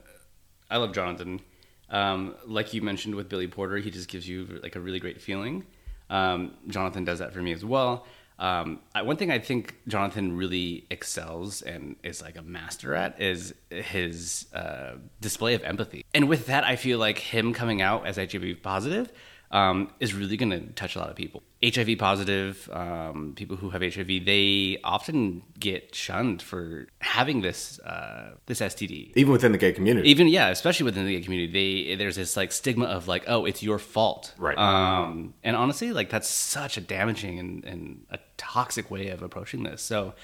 I 0.69 0.77
love 0.77 0.93
Jonathan. 0.93 1.41
Um, 1.89 2.35
like 2.45 2.73
you 2.73 2.81
mentioned 2.81 3.15
with 3.15 3.29
Billy 3.29 3.47
Porter, 3.47 3.77
he 3.77 3.91
just 3.91 4.09
gives 4.09 4.27
you 4.27 4.59
like 4.63 4.75
a 4.75 4.79
really 4.79 4.99
great 4.99 5.21
feeling. 5.21 5.65
Um, 6.09 6.53
Jonathan 6.67 7.03
does 7.03 7.19
that 7.19 7.33
for 7.33 7.41
me 7.41 7.51
as 7.51 7.63
well. 7.63 8.05
Um, 8.37 8.81
I, 8.93 9.01
one 9.03 9.15
thing 9.17 9.31
I 9.31 9.39
think 9.39 9.75
Jonathan 9.87 10.35
really 10.35 10.85
excels 10.89 11.61
and 11.61 11.95
is 12.03 12.21
like 12.21 12.37
a 12.37 12.41
master 12.41 12.93
at 12.93 13.21
is 13.21 13.53
his 13.69 14.47
uh, 14.53 14.95
display 15.21 15.53
of 15.53 15.63
empathy. 15.63 16.05
And 16.13 16.27
with 16.27 16.47
that, 16.47 16.63
I 16.63 16.75
feel 16.75 16.99
like 16.99 17.17
him 17.17 17.53
coming 17.53 17.81
out 17.81 18.05
as 18.05 18.17
HIV 18.17 18.61
positive 18.61 19.11
um, 19.55 19.89
is 20.01 20.13
really 20.13 20.35
going 20.35 20.49
to 20.49 20.59
touch 20.73 20.97
a 20.97 20.99
lot 20.99 21.09
of 21.09 21.15
people. 21.15 21.41
HIV 21.63 21.97
positive, 21.97 22.69
um, 22.73 23.33
people 23.37 23.55
who 23.55 23.69
have 23.69 23.81
HIV, 23.81 24.25
they 24.25 24.77
often 24.83 25.43
get 25.57 25.95
shunned 25.95 26.41
for 26.41 26.87
having 26.99 27.41
this 27.41 27.79
uh, 27.79 28.31
this 28.47 28.59
STD. 28.59 29.13
Even 29.15 29.31
within 29.31 29.53
the 29.53 29.57
gay 29.57 29.71
community. 29.71 30.09
Even 30.09 30.27
yeah, 30.27 30.49
especially 30.49 30.83
within 30.83 31.05
the 31.05 31.15
gay 31.15 31.23
community, 31.23 31.85
they 31.87 31.95
there's 31.95 32.17
this 32.17 32.35
like 32.35 32.51
stigma 32.51 32.85
of 32.85 33.07
like, 33.07 33.23
oh, 33.27 33.45
it's 33.45 33.63
your 33.63 33.79
fault. 33.79 34.33
Right. 34.37 34.57
Um, 34.57 35.33
and 35.41 35.55
honestly, 35.55 35.93
like 35.93 36.09
that's 36.09 36.29
such 36.29 36.75
a 36.75 36.81
damaging 36.81 37.39
and, 37.39 37.63
and 37.63 38.05
a 38.11 38.19
toxic 38.35 38.91
way 38.91 39.07
of 39.07 39.23
approaching 39.23 39.63
this. 39.63 39.81
So, 39.81 40.15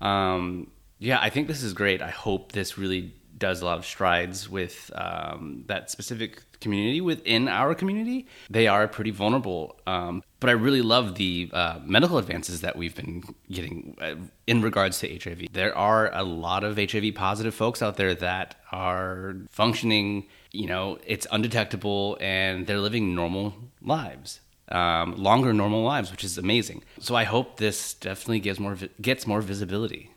um, 0.00 0.70
yeah, 0.98 1.18
I 1.20 1.28
think 1.28 1.46
this 1.46 1.62
is 1.62 1.74
great. 1.74 2.00
I 2.00 2.10
hope 2.10 2.52
this 2.52 2.78
really 2.78 3.12
does 3.38 3.62
a 3.62 3.64
lot 3.64 3.78
of 3.78 3.86
strides 3.86 4.48
with 4.48 4.90
um, 4.94 5.64
that 5.66 5.90
specific 5.90 6.42
community 6.60 7.00
within 7.00 7.48
our 7.48 7.74
community. 7.74 8.26
They 8.50 8.66
are 8.66 8.88
pretty 8.88 9.10
vulnerable. 9.10 9.78
Um, 9.86 10.22
but 10.40 10.50
I 10.50 10.52
really 10.52 10.82
love 10.82 11.16
the 11.16 11.50
uh, 11.52 11.80
medical 11.84 12.18
advances 12.18 12.60
that 12.60 12.76
we've 12.76 12.94
been 12.94 13.22
getting 13.50 13.96
uh, 14.00 14.14
in 14.46 14.62
regards 14.62 14.98
to 15.00 15.18
HIV. 15.18 15.52
There 15.52 15.76
are 15.76 16.14
a 16.14 16.22
lot 16.22 16.64
of 16.64 16.76
HIV 16.76 17.14
positive 17.14 17.54
folks 17.54 17.82
out 17.82 17.96
there 17.96 18.14
that 18.14 18.56
are 18.70 19.36
functioning, 19.50 20.26
you 20.52 20.66
know, 20.66 20.98
it's 21.06 21.26
undetectable 21.30 22.16
and 22.20 22.66
they're 22.66 22.78
living 22.78 23.14
normal 23.14 23.54
lives. 23.82 24.40
Um, 24.70 25.16
longer 25.16 25.54
normal 25.54 25.82
lives, 25.82 26.10
which 26.10 26.24
is 26.24 26.36
amazing. 26.36 26.84
So 27.00 27.14
I 27.14 27.24
hope 27.24 27.56
this 27.56 27.94
definitely 27.94 28.40
gives 28.40 28.60
more 28.60 28.76
gets 29.00 29.26
more 29.26 29.40
visibility. 29.40 30.10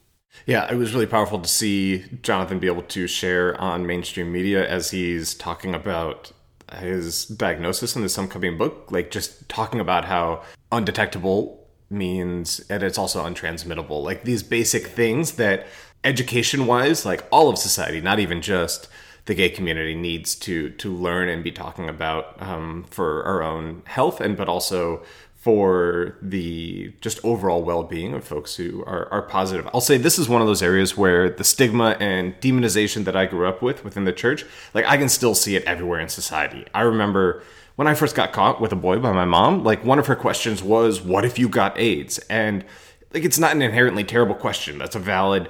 Yeah, 0.46 0.72
it 0.72 0.76
was 0.76 0.94
really 0.94 1.06
powerful 1.06 1.40
to 1.40 1.48
see 1.48 2.06
Jonathan 2.22 2.60
be 2.60 2.68
able 2.68 2.84
to 2.84 3.08
share 3.08 3.60
on 3.60 3.86
mainstream 3.86 4.32
media 4.32 4.68
as 4.68 4.92
he's 4.92 5.34
talking 5.34 5.76
about 5.76 6.32
his 6.78 7.26
diagnosis 7.26 7.96
in 7.96 8.02
this 8.02 8.18
upcoming 8.18 8.58
book, 8.58 8.92
like 8.92 9.12
just 9.12 9.48
talking 9.50 9.80
about 9.80 10.06
how 10.06 10.44
undetectable 10.72 11.68
means 11.90 12.62
and 12.70 12.82
it's 12.82 12.98
also 12.98 13.24
untransmittable. 13.24 14.04
Like 14.04 14.24
these 14.24 14.42
basic 14.42 14.88
things 14.88 15.34
that 15.34 15.68
education 16.04 16.66
wise, 16.66 17.06
like 17.06 17.26
all 17.32 17.50
of 17.50 17.58
society, 17.58 18.02
not 18.02 18.20
even 18.20 18.42
just 18.42 18.88
the 19.26 19.36
gay 19.36 19.50
community 19.50 19.94
needs 19.94 20.34
to 20.34 20.70
to 20.72 20.92
learn 20.92 21.30
and 21.30 21.44
be 21.44 21.52
talking 21.52 21.88
about 21.88 22.42
um, 22.42 22.86
for 22.90 23.24
our 23.24 23.44
own 23.44 23.84
health 23.86 24.20
and 24.20 24.36
but 24.36 24.50
also 24.50 25.04
for 25.42 26.16
the 26.22 26.94
just 27.02 27.20
overall 27.26 27.64
well-being 27.64 28.14
of 28.14 28.24
folks 28.24 28.58
who 28.58 28.84
are, 28.86 29.12
are 29.12 29.24
positive. 29.24 29.68
I'll 29.74 29.82
say 29.82 29.98
this 29.98 30.20
is 30.20 30.30
one 30.30 30.40
of 30.40 30.48
those 30.48 30.62
areas 30.62 30.96
where 30.96 31.32
the 31.32 31.44
stigma 31.44 31.98
and 32.00 32.40
demonization 32.40 33.06
that 33.06 33.16
i 33.16 33.26
grew 33.26 33.48
up 33.48 33.60
with 33.60 33.84
within 33.84 34.04
the 34.04 34.14
church 34.14 34.46
like 34.76 34.86
i 34.86 34.98
can 34.98 35.10
still 35.10 35.34
see 35.34 35.56
it 35.56 35.64
everywhere 35.64 36.00
in 36.00 36.10
society. 36.10 36.68
I 36.76 36.82
remember 36.82 37.42
when 37.76 37.88
i 37.88 37.96
first 37.96 38.16
got 38.16 38.34
caught 38.34 38.62
with 38.62 38.72
a 38.72 38.76
boy 38.76 39.00
by 39.00 39.14
my 39.14 39.26
mom 39.26 39.64
like 39.64 39.84
one 39.84 39.98
of 39.98 40.06
her 40.06 40.16
questions 40.16 40.62
was 40.62 41.02
what 41.02 41.26
if 41.26 41.40
you 41.40 41.50
got 41.50 41.76
aids? 41.80 42.20
And 42.30 42.64
like 43.12 43.24
it's 43.24 43.40
not 43.40 43.56
an 43.56 43.64
inherently 43.64 44.04
terrible 44.04 44.36
question. 44.36 44.78
That's 44.78 44.96
a 44.96 45.00
valid 45.00 45.50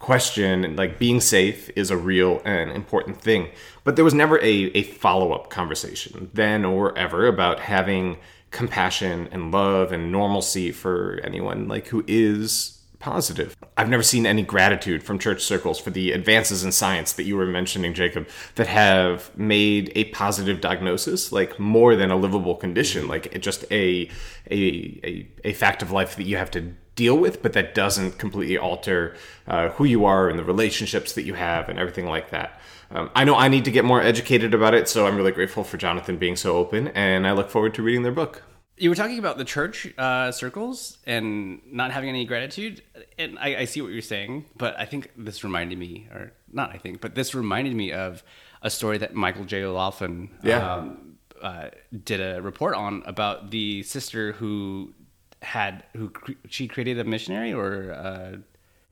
question 0.00 0.64
and 0.66 0.76
like 0.76 0.98
being 0.98 1.18
safe 1.18 1.70
is 1.74 1.90
a 1.90 1.96
real 1.96 2.42
and 2.44 2.70
important 2.70 3.22
thing. 3.22 3.48
But 3.84 3.96
there 3.96 4.04
was 4.04 4.12
never 4.12 4.38
a, 4.40 4.66
a 4.74 4.82
follow-up 4.82 5.48
conversation 5.48 6.30
then 6.34 6.66
or 6.66 6.96
ever 6.98 7.26
about 7.26 7.60
having 7.60 8.18
compassion 8.50 9.28
and 9.30 9.52
love 9.52 9.92
and 9.92 10.10
normalcy 10.10 10.72
for 10.72 11.20
anyone 11.22 11.68
like 11.68 11.88
who 11.88 12.04
is 12.06 12.80
positive. 12.98 13.56
I've 13.76 13.88
never 13.88 14.02
seen 14.02 14.26
any 14.26 14.42
gratitude 14.42 15.02
from 15.02 15.18
church 15.18 15.42
circles 15.42 15.80
for 15.80 15.88
the 15.90 16.12
advances 16.12 16.62
in 16.62 16.70
science 16.70 17.14
that 17.14 17.24
you 17.24 17.34
were 17.34 17.46
mentioning, 17.46 17.94
Jacob, 17.94 18.28
that 18.56 18.66
have 18.66 19.36
made 19.36 19.90
a 19.94 20.04
positive 20.10 20.60
diagnosis 20.60 21.32
like 21.32 21.58
more 21.58 21.96
than 21.96 22.10
a 22.10 22.16
livable 22.16 22.54
condition, 22.54 23.08
like 23.08 23.40
just 23.40 23.64
a 23.70 24.08
a 24.50 25.00
a, 25.02 25.28
a 25.44 25.52
fact 25.54 25.82
of 25.82 25.90
life 25.90 26.14
that 26.16 26.24
you 26.24 26.36
have 26.36 26.50
to 26.52 26.74
deal 26.94 27.16
with, 27.16 27.42
but 27.42 27.54
that 27.54 27.74
doesn't 27.74 28.18
completely 28.18 28.58
alter 28.58 29.16
uh, 29.48 29.70
who 29.70 29.84
you 29.84 30.04
are 30.04 30.28
and 30.28 30.38
the 30.38 30.44
relationships 30.44 31.14
that 31.14 31.22
you 31.22 31.32
have 31.32 31.70
and 31.70 31.78
everything 31.78 32.04
like 32.04 32.28
that. 32.28 32.60
Um, 32.92 33.10
I 33.14 33.24
know 33.24 33.36
I 33.36 33.48
need 33.48 33.64
to 33.66 33.70
get 33.70 33.84
more 33.84 34.02
educated 34.02 34.52
about 34.52 34.74
it, 34.74 34.88
so 34.88 35.06
I'm 35.06 35.16
really 35.16 35.32
grateful 35.32 35.62
for 35.62 35.76
Jonathan 35.76 36.16
being 36.16 36.36
so 36.36 36.56
open, 36.56 36.88
and 36.88 37.26
I 37.26 37.32
look 37.32 37.50
forward 37.50 37.74
to 37.74 37.82
reading 37.82 38.02
their 38.02 38.12
book. 38.12 38.42
You 38.76 38.88
were 38.88 38.96
talking 38.96 39.18
about 39.18 39.36
the 39.36 39.44
church 39.44 39.92
uh, 39.98 40.32
circles 40.32 40.98
and 41.06 41.60
not 41.70 41.92
having 41.92 42.08
any 42.08 42.24
gratitude, 42.24 42.82
and 43.18 43.38
I, 43.38 43.56
I, 43.58 43.64
see 43.66 43.82
what 43.82 43.92
you're 43.92 44.00
saying, 44.00 44.46
but 44.56 44.74
I 44.78 44.86
think 44.86 45.10
this 45.16 45.44
reminded 45.44 45.78
me, 45.78 46.08
or 46.10 46.32
not 46.50 46.74
I 46.74 46.78
think, 46.78 47.00
but 47.00 47.14
this 47.14 47.34
reminded 47.34 47.74
me 47.74 47.92
of 47.92 48.24
a 48.62 48.70
story 48.70 48.98
that 48.98 49.14
Michael 49.14 49.44
J. 49.44 49.62
O'Loughlin 49.64 50.30
yeah. 50.42 50.74
um, 50.74 51.18
uh, 51.42 51.68
did 52.04 52.20
a 52.20 52.40
report 52.42 52.74
on 52.74 53.02
about 53.06 53.50
the 53.50 53.82
sister 53.82 54.32
who 54.32 54.94
had 55.42 55.84
who 55.94 56.08
cre- 56.10 56.32
she 56.48 56.66
created 56.66 56.98
a 56.98 57.04
missionary 57.04 57.52
or. 57.52 57.92
Uh, 57.92 58.36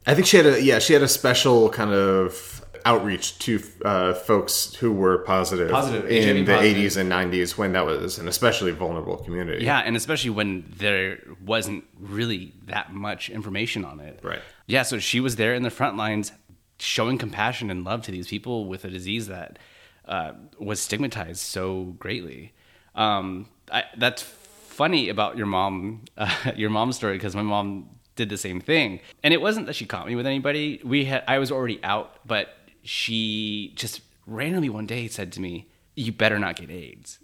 I 0.07 0.14
think 0.14 0.26
she 0.26 0.37
had 0.37 0.47
a 0.47 0.62
yeah 0.62 0.78
she 0.78 0.93
had 0.93 1.02
a 1.02 1.09
special 1.09 1.69
kind 1.69 1.93
of 1.93 2.64
outreach 2.88 3.38
to 3.40 3.62
uh, 3.85 4.14
folks 4.14 4.75
who 4.76 4.90
were 4.90 5.18
positive, 5.18 5.71
positive 5.71 6.11
in 6.11 6.45
the 6.47 6.54
positive. 6.54 6.76
80s 6.76 6.97
and 6.97 7.12
90s 7.12 7.59
when 7.59 7.73
that 7.73 7.85
was 7.85 8.18
an 8.18 8.28
especially 8.28 8.73
vulnerable 8.73 9.18
community. 9.18 9.62
Yeah, 9.62 9.80
and 9.80 9.95
especially 9.95 10.30
when 10.30 10.64
there 10.78 11.18
wasn't 11.45 11.85
really 12.00 12.54
that 12.64 12.95
much 12.95 13.28
information 13.28 13.85
on 13.85 14.00
it. 14.00 14.21
Right. 14.23 14.40
Yeah, 14.66 14.85
so 14.85 14.99
she 14.99 15.21
was 15.21 15.37
there 15.37 15.54
in 15.54 15.62
the 15.64 15.71
front 15.71 15.99
lines 15.99 16.33
showing 16.78 17.18
compassion 17.18 17.71
and 17.71 17.85
love 17.85 18.00
to 18.02 18.11
these 18.11 18.28
people 18.28 18.64
with 18.64 18.87
a 18.87 18.90
disease 18.90 19.26
that 19.26 19.59
uh, 20.07 20.33
was 20.59 20.80
stigmatized 20.80 21.40
so 21.40 21.95
greatly. 21.99 22.54
Um, 22.95 23.49
I, 23.71 23.85
that's 23.99 24.23
funny 24.23 25.11
about 25.11 25.37
your 25.37 25.47
mom, 25.47 26.04
uh, 26.16 26.52
your 26.57 26.71
mom's 26.71 26.97
story, 26.97 27.16
because 27.16 27.37
my 27.37 27.42
mom 27.42 27.90
did 28.16 28.30
the 28.30 28.38
same 28.38 28.61
thing. 28.62 29.00
And 29.23 29.35
it 29.35 29.42
wasn't 29.42 29.66
that 29.66 29.76
she 29.76 29.85
caught 29.85 30.07
me 30.07 30.16
with 30.16 30.26
anybody. 30.26 30.80
We 30.83 31.04
had 31.04 31.23
I 31.28 31.38
was 31.38 31.52
already 31.52 31.80
out, 31.85 32.16
but 32.26 32.58
she 32.83 33.73
just 33.77 34.01
randomly 34.27 34.69
one 34.69 34.87
day 34.87 35.09
said 35.09 35.33
to 35.33 35.41
me, 35.41 35.69
"You 35.95 36.13
better 36.13 36.39
not 36.39 36.57
get 36.57 36.71
AIDS." 36.71 37.19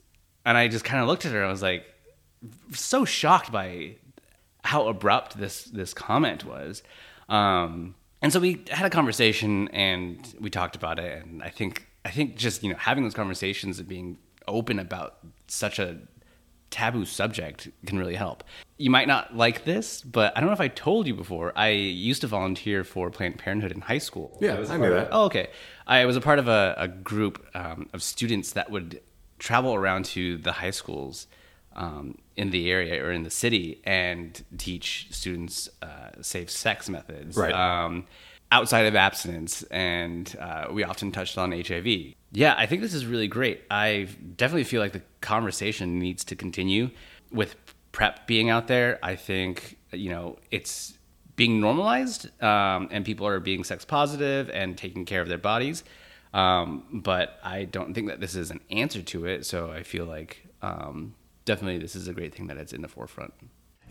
And 0.45 0.59
I 0.59 0.69
just 0.69 0.85
kind 0.85 1.01
of 1.01 1.09
looked 1.09 1.25
at 1.25 1.33
her. 1.33 1.39
and 1.39 1.49
I 1.49 1.51
was 1.51 1.63
like, 1.63 1.87
so 2.73 3.05
shocked 3.05 3.51
by 3.51 3.97
how 4.65 4.89
abrupt 4.89 5.39
this 5.39 5.65
this 5.65 5.95
comment 5.95 6.45
was. 6.45 6.83
Um, 7.29 7.95
and 8.23 8.33
so 8.33 8.41
we 8.41 8.65
had 8.71 8.87
a 8.87 8.91
conversation 8.91 9.69
and 9.69 10.35
we 10.41 10.51
talked 10.51 10.77
about 10.77 10.99
it. 10.99 11.25
And 11.25 11.43
I 11.43 11.51
think 11.51 11.87
I 12.05 12.11
think 12.11 12.37
just 12.37 12.63
you 12.63 12.71
know 12.71 12.79
having 12.79 13.05
those 13.05 13.15
conversations 13.15 13.79
and 13.79 13.89
being 13.89 14.19
open 14.47 14.79
about 14.79 15.19
such 15.47 15.79
a 15.79 15.99
taboo 16.75 17.05
subject 17.05 17.69
can 17.87 17.97
really 18.01 18.17
help. 18.17 18.43
You 18.79 18.91
might 18.91 19.07
not 19.07 19.37
like 19.37 19.65
this, 19.65 20.03
but 20.03 20.37
I 20.37 20.41
don't 20.41 20.49
know 20.49 20.55
if 20.55 20.61
I 20.61 20.67
told 20.67 21.07
you 21.07 21.15
before. 21.15 21.53
I 21.55 21.69
used 21.69 22.21
to 22.23 22.27
volunteer 22.27 22.83
for 22.83 23.11
Planned 23.11 23.39
Parenthood 23.39 23.71
in 23.71 23.81
high 23.81 23.99
school. 23.99 24.37
Yeah, 24.41 24.55
I, 24.55 24.75
I 24.75 24.77
knew 24.77 24.91
that. 24.91 25.09
Oh, 25.13 25.27
okay. 25.27 25.51
I 25.87 26.05
was 26.05 26.17
a 26.17 26.21
part 26.21 26.41
of 26.41 26.49
a, 26.49 26.75
a 26.77 26.89
group 26.89 27.47
um, 27.55 27.89
of 27.93 28.03
students 28.03 28.55
that 28.55 28.73
would 28.73 29.01
travel 29.39 29.73
around 29.73 30.05
to 30.07 30.37
the 30.39 30.51
high 30.51 30.73
schools 30.73 31.29
um, 31.77 32.19
in 32.37 32.51
the 32.51 32.69
area 32.73 33.05
or 33.05 33.13
in 33.13 33.23
the 33.23 33.31
city 33.31 33.81
and 33.85 34.45
teach 34.59 35.07
students 35.13 35.69
uh, 35.81 36.11
safe 36.23 36.51
sex 36.51 36.89
methods. 36.89 37.37
Right. 37.37 37.55
Um, 37.55 38.07
outside 38.55 38.87
of 38.87 38.95
abstinence, 38.95 39.65
and 39.65 40.37
uh, 40.41 40.67
we 40.71 40.85
often 40.85 41.11
touched 41.11 41.37
on 41.37 41.51
HIV. 41.51 41.87
Yeah, 42.31 42.55
I 42.57 42.67
think 42.67 42.83
this 42.83 42.95
is 42.95 43.05
really 43.05 43.27
great. 43.27 43.63
I 43.69 44.07
definitely 44.37 44.63
feel 44.63 44.81
like 44.81 44.93
the 44.93 45.03
conversation 45.21 45.99
needs 45.99 46.25
to 46.27 46.37
continue 46.37 46.91
with 47.33 47.57
PrEP 47.91 48.29
being 48.29 48.51
out 48.51 48.69
there. 48.69 49.01
I 49.03 49.17
think 49.17 49.77
you 49.91 50.11
know 50.11 50.39
it's 50.53 50.97
being 51.35 51.61
normalized, 51.61 52.31
um, 52.41 52.89
and 52.93 53.05
people 53.05 53.27
are 53.27 53.41
being 53.41 53.65
sex 53.65 53.85
positive 53.85 54.49
and 54.51 54.79
taking 54.79 55.05
care 55.05 55.21
of 55.21 55.27
their 55.27 55.39
bodies. 55.39 55.83
Um, 56.33 56.85
but 56.93 57.41
I 57.43 57.65
don't 57.65 57.93
think 57.93 58.07
that 58.07 58.21
this 58.21 58.37
is 58.37 58.53
an 58.53 58.61
answer 58.71 59.03
to 59.03 59.27
it. 59.27 59.47
So 59.47 59.73
I 59.73 59.83
feel 59.83 60.05
like 60.05 60.47
um, 60.63 61.15
definitely 61.45 61.79
this 61.79 61.97
is 61.97 62.07
a 62.07 62.13
great 62.13 62.33
thing 62.35 62.47
that 62.47 62.57
it's 62.57 62.73
in 62.73 62.83
the 62.83 62.89
forefront. 62.89 63.35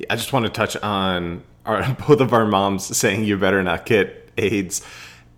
I 0.09 0.15
just 0.15 0.31
want 0.33 0.45
to 0.45 0.51
touch 0.51 0.75
on 0.77 1.43
our, 1.65 1.97
both 2.07 2.21
of 2.21 2.31
our 2.31 2.45
moms 2.45 2.95
saying 2.97 3.25
you 3.25 3.37
better 3.37 3.61
not 3.61 3.85
get 3.85 4.22
AIDS. 4.37 4.81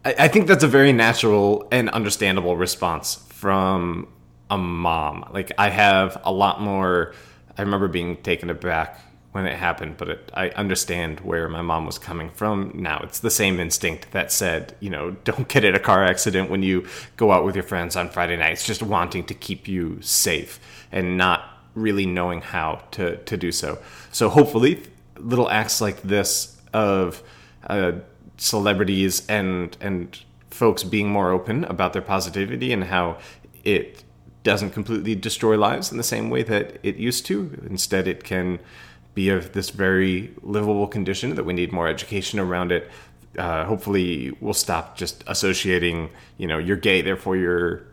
I, 0.03 0.15
I 0.19 0.27
think 0.27 0.47
that's 0.47 0.63
a 0.63 0.67
very 0.67 0.93
natural 0.93 1.67
and 1.71 1.89
understandable 1.89 2.57
response 2.57 3.15
from 3.29 4.07
a 4.49 4.57
mom. 4.57 5.29
Like 5.31 5.51
I 5.57 5.69
have 5.69 6.21
a 6.23 6.31
lot 6.31 6.61
more. 6.61 7.13
I 7.57 7.61
remember 7.61 7.87
being 7.87 8.17
taken 8.17 8.49
aback 8.49 8.99
when 9.35 9.45
it 9.45 9.57
happened, 9.57 9.97
but 9.97 10.07
it, 10.07 10.31
I 10.33 10.49
understand 10.51 11.19
where 11.19 11.49
my 11.49 11.61
mom 11.61 11.85
was 11.85 11.99
coming 11.99 12.29
from 12.29 12.71
now. 12.73 13.01
It's 13.03 13.19
the 13.19 13.29
same 13.29 13.59
instinct 13.59 14.11
that 14.11 14.31
said, 14.31 14.75
you 14.79 14.89
know, 14.89 15.11
don't 15.25 15.49
get 15.49 15.65
in 15.65 15.75
a 15.75 15.79
car 15.79 16.05
accident 16.05 16.49
when 16.49 16.63
you 16.63 16.87
go 17.17 17.33
out 17.33 17.43
with 17.43 17.53
your 17.53 17.63
friends 17.63 17.97
on 17.97 18.09
Friday 18.09 18.37
night. 18.37 18.53
It's 18.53 18.65
just 18.65 18.81
wanting 18.81 19.25
to 19.25 19.33
keep 19.33 19.67
you 19.67 20.01
safe 20.01 20.59
and 20.89 21.17
not 21.17 21.43
really 21.73 22.05
knowing 22.05 22.41
how 22.41 22.81
to, 22.91 23.17
to 23.17 23.35
do 23.35 23.51
so. 23.51 23.77
So 24.13 24.29
hopefully, 24.29 24.83
little 25.17 25.49
acts 25.49 25.81
like 25.81 26.01
this 26.01 26.57
of 26.73 27.21
uh, 27.67 27.93
celebrities 28.37 29.25
and 29.27 29.77
and 29.81 30.19
folks 30.49 30.83
being 30.83 31.09
more 31.09 31.31
open 31.31 31.65
about 31.65 31.93
their 31.93 32.01
positivity 32.01 32.71
and 32.71 32.85
how 32.85 33.17
it 33.63 34.03
doesn't 34.43 34.69
completely 34.69 35.15
destroy 35.15 35.57
lives 35.57 35.91
in 35.91 35.97
the 35.97 36.03
same 36.03 36.29
way 36.29 36.43
that 36.43 36.77
it 36.83 36.95
used 36.95 37.25
to. 37.25 37.59
Instead, 37.69 38.07
it 38.07 38.23
can 38.23 38.59
be 39.13 39.29
of 39.29 39.53
this 39.53 39.69
very 39.69 40.33
livable 40.43 40.87
condition 40.87 41.35
that 41.35 41.43
we 41.43 41.53
need 41.53 41.71
more 41.71 41.87
education 41.87 42.39
around 42.39 42.71
it. 42.71 42.89
Uh, 43.37 43.65
hopefully, 43.65 44.31
we'll 44.39 44.53
stop 44.53 44.95
just 44.95 45.23
associating, 45.27 46.09
you 46.37 46.47
know, 46.47 46.57
you're 46.57 46.77
gay, 46.77 47.01
therefore 47.01 47.35
you're 47.35 47.83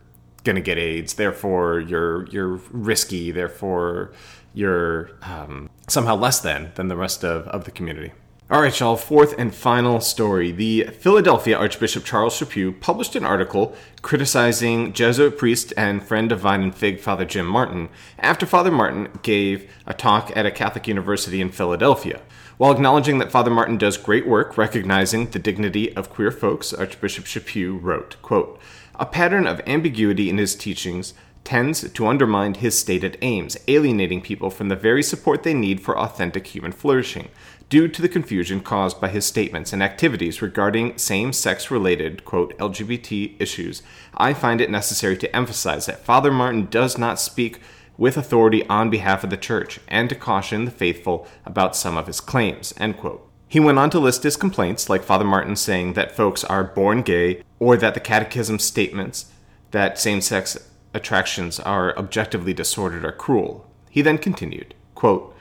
to 0.43 0.61
get 0.61 0.77
AIDS, 0.77 1.13
therefore 1.13 1.79
you're 1.79 2.27
you're 2.27 2.59
risky, 2.71 3.31
therefore 3.31 4.11
you're 4.53 5.11
um, 5.23 5.69
somehow 5.87 6.15
less 6.15 6.39
than 6.41 6.71
than 6.75 6.87
the 6.87 6.97
rest 6.97 7.23
of, 7.23 7.47
of 7.47 7.63
the 7.65 7.71
community. 7.71 8.11
All 8.53 8.61
right, 8.61 8.79
y'all, 8.79 8.97
fourth 8.97 9.33
and 9.39 9.51
final 9.51 9.99
story. 9.99 10.51
The 10.51 10.83
Philadelphia 10.83 11.57
Archbishop 11.57 12.05
Charles 12.05 12.39
Chaput 12.39 12.81
published 12.81 13.15
an 13.15 13.25
article 13.25 13.75
criticizing 14.03 14.93
Jesuit 14.93 15.39
priest 15.39 15.73
and 15.75 16.03
friend 16.03 16.31
of 16.31 16.41
Vine 16.41 16.61
and 16.61 16.75
Fig, 16.75 16.99
Father 16.99 17.25
Jim 17.25 17.47
Martin, 17.47 17.89
after 18.19 18.45
Father 18.45 18.69
Martin 18.69 19.07
gave 19.23 19.67
a 19.87 19.95
talk 19.95 20.31
at 20.37 20.45
a 20.45 20.51
Catholic 20.51 20.87
university 20.87 21.41
in 21.41 21.49
Philadelphia. 21.49 22.21
While 22.57 22.71
acknowledging 22.71 23.17
that 23.17 23.31
Father 23.31 23.49
Martin 23.49 23.79
does 23.79 23.97
great 23.97 24.27
work 24.27 24.55
recognizing 24.55 25.31
the 25.31 25.39
dignity 25.39 25.91
of 25.95 26.11
queer 26.11 26.29
folks, 26.29 26.73
Archbishop 26.73 27.25
Chaput 27.25 27.81
wrote, 27.81 28.17
quote, 28.21 28.61
A 28.93 29.07
pattern 29.07 29.47
of 29.47 29.61
ambiguity 29.65 30.29
in 30.29 30.37
his 30.37 30.53
teachings 30.53 31.15
tends 31.43 31.89
to 31.91 32.07
undermine 32.07 32.53
his 32.53 32.77
stated 32.77 33.17
aims, 33.21 33.57
alienating 33.67 34.21
people 34.21 34.49
from 34.49 34.69
the 34.69 34.75
very 34.75 35.03
support 35.03 35.43
they 35.43 35.53
need 35.53 35.81
for 35.81 35.97
authentic 35.97 36.47
human 36.47 36.71
flourishing 36.71 37.29
due 37.73 37.87
to 37.87 38.03
the 38.03 38.07
confusion 38.07 38.59
caused 38.59 39.01
by 39.01 39.09
his 39.09 39.25
statements 39.25 39.73
and 39.73 39.81
activities 39.81 40.43
regarding 40.43 40.95
same 40.95 41.33
sex 41.33 41.71
related, 41.71 42.23
quote, 42.23 42.55
LGBT 42.59 43.35
issues, 43.39 43.81
I 44.15 44.35
find 44.35 44.61
it 44.61 44.69
necessary 44.69 45.17
to 45.17 45.35
emphasize 45.35 45.87
that 45.87 46.05
Father 46.05 46.31
Martin 46.31 46.67
does 46.67 46.99
not 46.99 47.19
speak 47.19 47.59
with 47.97 48.15
authority 48.15 48.63
on 48.67 48.91
behalf 48.91 49.23
of 49.23 49.31
the 49.31 49.37
Church 49.37 49.79
and 49.87 50.07
to 50.09 50.13
caution 50.13 50.65
the 50.65 50.71
faithful 50.71 51.27
about 51.47 51.75
some 51.75 51.97
of 51.97 52.05
his 52.05 52.19
claims, 52.19 52.75
end 52.77 52.97
quote. 52.97 53.27
He 53.47 53.59
went 53.59 53.79
on 53.79 53.89
to 53.89 53.99
list 53.99 54.21
his 54.21 54.35
complaints, 54.35 54.87
like 54.87 55.01
Father 55.01 55.25
Martin 55.25 55.55
saying 55.55 55.93
that 55.93 56.15
folks 56.15 56.43
are 56.43 56.63
born 56.63 57.01
gay 57.01 57.41
or 57.57 57.75
that 57.77 57.95
the 57.95 57.99
Catechism 57.99 58.59
statements 58.59 59.31
that 59.71 59.97
same 59.97 60.21
sex 60.21 60.57
attractions 60.93 61.59
are 61.59 61.97
objectively 61.97 62.53
disordered 62.53 63.05
or 63.05 63.11
cruel. 63.11 63.69
He 63.89 64.01
then 64.01 64.17
continued, 64.17 64.73
quote, 64.95 65.35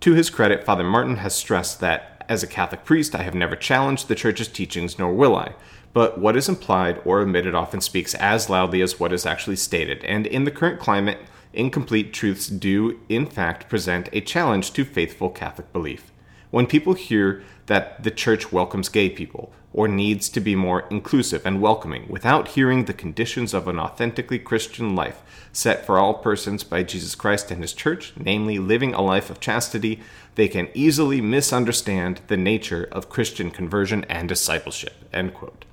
to 0.00 0.14
his 0.14 0.30
credit, 0.30 0.64
Father 0.64 0.84
Martin 0.84 1.16
has 1.16 1.34
stressed 1.34 1.80
that, 1.80 2.24
as 2.28 2.42
a 2.42 2.46
Catholic 2.46 2.84
priest, 2.84 3.14
I 3.14 3.22
have 3.22 3.34
never 3.34 3.56
challenged 3.56 4.08
the 4.08 4.14
Church's 4.14 4.48
teachings, 4.48 4.98
nor 4.98 5.12
will 5.12 5.34
I. 5.34 5.54
But 5.92 6.18
what 6.18 6.36
is 6.36 6.48
implied 6.48 7.00
or 7.04 7.20
omitted 7.20 7.54
often 7.54 7.80
speaks 7.80 8.14
as 8.14 8.50
loudly 8.50 8.82
as 8.82 9.00
what 9.00 9.12
is 9.12 9.24
actually 9.24 9.56
stated, 9.56 10.04
and 10.04 10.26
in 10.26 10.44
the 10.44 10.50
current 10.50 10.78
climate, 10.78 11.18
incomplete 11.54 12.12
truths 12.12 12.48
do, 12.48 13.00
in 13.08 13.26
fact, 13.26 13.68
present 13.68 14.10
a 14.12 14.20
challenge 14.20 14.72
to 14.74 14.84
faithful 14.84 15.30
Catholic 15.30 15.72
belief. 15.72 16.12
When 16.50 16.66
people 16.66 16.94
hear 16.94 17.42
that 17.66 18.02
the 18.02 18.10
Church 18.10 18.52
welcomes 18.52 18.88
gay 18.88 19.10
people, 19.10 19.52
or 19.72 19.86
needs 19.86 20.30
to 20.30 20.40
be 20.40 20.54
more 20.54 20.86
inclusive 20.90 21.44
and 21.44 21.60
welcoming, 21.60 22.08
without 22.08 22.48
hearing 22.48 22.86
the 22.86 22.94
conditions 22.94 23.52
of 23.52 23.68
an 23.68 23.78
authentically 23.78 24.38
Christian 24.38 24.96
life, 24.96 25.22
set 25.52 25.84
for 25.84 25.98
all 25.98 26.14
persons 26.14 26.64
by 26.64 26.82
Jesus 26.82 27.14
Christ 27.14 27.50
and 27.50 27.60
His 27.60 27.74
Church, 27.74 28.14
namely 28.16 28.58
living 28.58 28.94
a 28.94 29.02
life 29.02 29.28
of 29.28 29.38
chastity, 29.38 30.00
they 30.34 30.48
can 30.48 30.68
easily 30.72 31.20
misunderstand 31.20 32.22
the 32.28 32.38
nature 32.38 32.88
of 32.90 33.10
Christian 33.10 33.50
conversion 33.50 34.04
and 34.04 34.28
discipleship. 34.28 34.94
End 35.12 35.34
quote. 35.34 35.66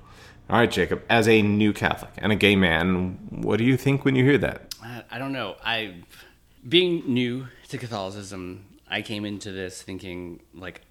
All 0.50 0.58
right, 0.58 0.70
Jacob, 0.70 1.02
as 1.08 1.26
a 1.26 1.40
new 1.40 1.72
Catholic 1.72 2.12
and 2.18 2.30
a 2.30 2.36
gay 2.36 2.56
man, 2.56 3.18
what 3.30 3.56
do 3.56 3.64
you 3.64 3.78
think 3.78 4.04
when 4.04 4.16
you 4.16 4.24
hear 4.24 4.38
that? 4.38 4.74
I 5.10 5.18
don't 5.18 5.32
know. 5.32 5.56
I, 5.64 6.02
being 6.68 7.02
new 7.06 7.46
to 7.68 7.78
Catholicism, 7.78 8.66
I 8.88 9.02
came 9.02 9.24
into 9.24 9.52
this 9.52 9.82
thinking 9.82 10.42
like, 10.54 10.82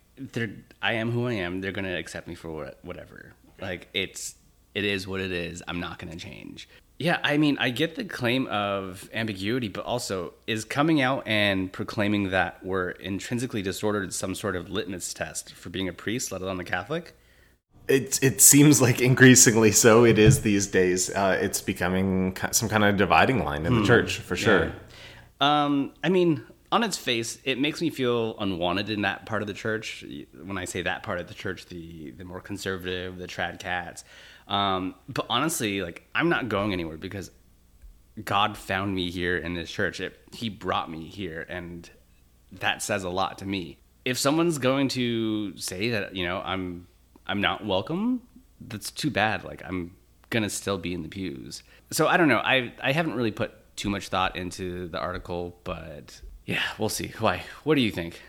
I 0.82 0.94
am 0.94 1.12
who 1.12 1.28
I 1.28 1.34
am. 1.34 1.62
They're 1.62 1.72
gonna 1.72 1.96
accept 1.96 2.28
me 2.28 2.36
for 2.36 2.52
what, 2.52 2.80
whatever. 2.84 3.34
Like 3.62 3.88
it's, 3.94 4.36
it 4.76 4.86
is 4.86 5.08
what 5.08 5.22
it 5.22 5.32
is. 5.32 5.64
I'm 5.68 5.80
not 5.80 6.00
gonna 6.00 6.16
change. 6.16 6.68
Yeah, 7.00 7.20
I 7.24 7.38
mean, 7.38 7.58
I 7.60 7.70
get 7.72 7.96
the 7.96 8.06
claim 8.06 8.48
of 8.48 9.10
ambiguity, 9.14 9.68
but 9.68 9.84
also 9.84 10.34
is 10.46 10.64
coming 10.64 11.02
out 11.02 11.28
and 11.28 11.72
proclaiming 11.72 12.30
that 12.30 12.64
we're 12.64 12.92
intrinsically 12.92 13.62
disordered 13.62 14.14
some 14.14 14.36
sort 14.36 14.56
of 14.56 14.70
litmus 14.70 15.14
test 15.14 15.54
for 15.54 15.70
being 15.70 15.90
a 15.90 15.94
priest, 15.94 16.32
let 16.32 16.42
alone 16.42 16.60
a 16.60 16.64
Catholic? 16.64 17.16
It 17.88 18.24
it 18.24 18.40
seems 18.40 18.82
like 18.82 19.02
increasingly 19.02 19.72
so. 19.72 20.06
It 20.06 20.18
is 20.18 20.42
these 20.44 20.68
days. 20.68 21.10
Uh, 21.10 21.38
it's 21.42 21.60
becoming 21.60 22.38
some 22.52 22.70
kind 22.70 22.86
of 22.86 22.96
dividing 22.96 23.44
line 23.44 23.66
in 23.66 23.74
hmm. 23.74 23.82
the 23.82 23.86
church 23.86 24.20
for 24.20 24.38
sure. 24.38 24.68
Yeah. 24.68 24.74
Um, 25.66 25.92
I 26.04 26.10
mean, 26.10 26.46
on 26.74 26.82
its 26.82 26.98
face, 26.98 27.38
it 27.44 27.60
makes 27.60 27.82
me 27.82 27.92
feel 27.92 28.36
unwanted 28.40 28.90
in 28.90 29.04
that 29.04 29.28
part 29.28 29.44
of 29.44 29.48
the 29.48 29.54
church. 29.54 30.04
When 30.44 30.58
I 30.58 30.66
say 30.66 30.82
that 30.82 31.04
part 31.04 31.20
of 31.20 31.28
the 31.28 31.36
church, 31.36 31.68
the 31.68 32.10
the 32.18 32.26
more 32.26 32.42
conservative, 32.42 33.20
the 33.20 33.28
trad 33.28 33.60
cats. 33.60 34.04
Um, 34.48 34.96
but 35.08 35.28
honestly, 35.30 35.84
like 35.84 36.08
I'm 36.16 36.30
not 36.30 36.50
going 36.50 36.74
anywhere 36.74 36.98
because 36.98 37.30
God 38.26 38.58
found 38.58 38.96
me 38.96 39.12
here 39.12 39.38
in 39.38 39.54
this 39.54 39.70
church. 39.70 40.00
It, 40.00 40.20
he 40.34 40.50
brought 40.50 40.90
me 40.90 41.06
here, 41.06 41.46
and 41.48 41.88
that 42.54 42.82
says 42.82 43.04
a 43.04 43.10
lot 43.10 43.38
to 43.38 43.46
me. 43.46 43.78
If 44.04 44.18
someone's 44.18 44.58
going 44.58 44.88
to 44.90 45.56
say 45.56 45.92
that 45.92 46.16
you 46.16 46.26
know 46.26 46.42
I'm 46.44 46.88
I'm 47.28 47.40
not 47.40 47.64
welcome, 47.64 48.24
that's 48.60 48.90
too 48.90 49.12
bad. 49.12 49.44
Like 49.44 49.62
I'm 49.64 49.96
gonna 50.32 50.50
still 50.50 50.80
be 50.80 50.96
in 50.96 51.04
the 51.04 51.10
pews. 51.10 51.62
So 51.92 52.08
I 52.08 52.18
don't 52.18 52.30
know. 52.30 52.42
I 52.44 52.74
I 52.82 52.94
haven't 52.94 53.14
really 53.14 53.32
put 53.32 53.54
too 53.76 53.92
much 53.92 54.08
thought 54.08 54.36
into 54.36 54.88
the 54.88 54.98
article, 54.98 55.60
but 55.64 56.20
yeah, 56.46 56.62
we'll 56.78 56.90
see. 56.90 57.14
Why? 57.20 57.44
What 57.64 57.76
do 57.76 57.82
you 57.82 57.92
think? 57.92 58.22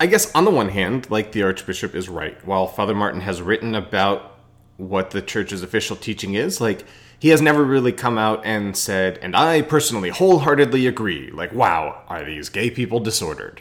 I 0.00 0.06
guess 0.06 0.34
on 0.34 0.44
the 0.44 0.50
one 0.50 0.70
hand, 0.70 1.10
like 1.10 1.32
the 1.32 1.42
Archbishop 1.42 1.94
is 1.94 2.08
right. 2.08 2.44
While 2.46 2.66
Father 2.66 2.94
Martin 2.94 3.20
has 3.20 3.42
written 3.42 3.74
about 3.74 4.38
what 4.76 5.10
the 5.10 5.20
church's 5.20 5.62
official 5.62 5.96
teaching 5.96 6.34
is, 6.34 6.60
like 6.60 6.84
he 7.18 7.28
has 7.28 7.42
never 7.42 7.62
really 7.62 7.92
come 7.92 8.16
out 8.16 8.40
and 8.44 8.76
said, 8.76 9.18
and 9.20 9.36
I 9.36 9.62
personally 9.62 10.08
wholeheartedly 10.08 10.86
agree, 10.86 11.30
like, 11.30 11.52
wow, 11.52 12.02
are 12.08 12.24
these 12.24 12.48
gay 12.48 12.70
people 12.70 12.98
disordered? 12.98 13.60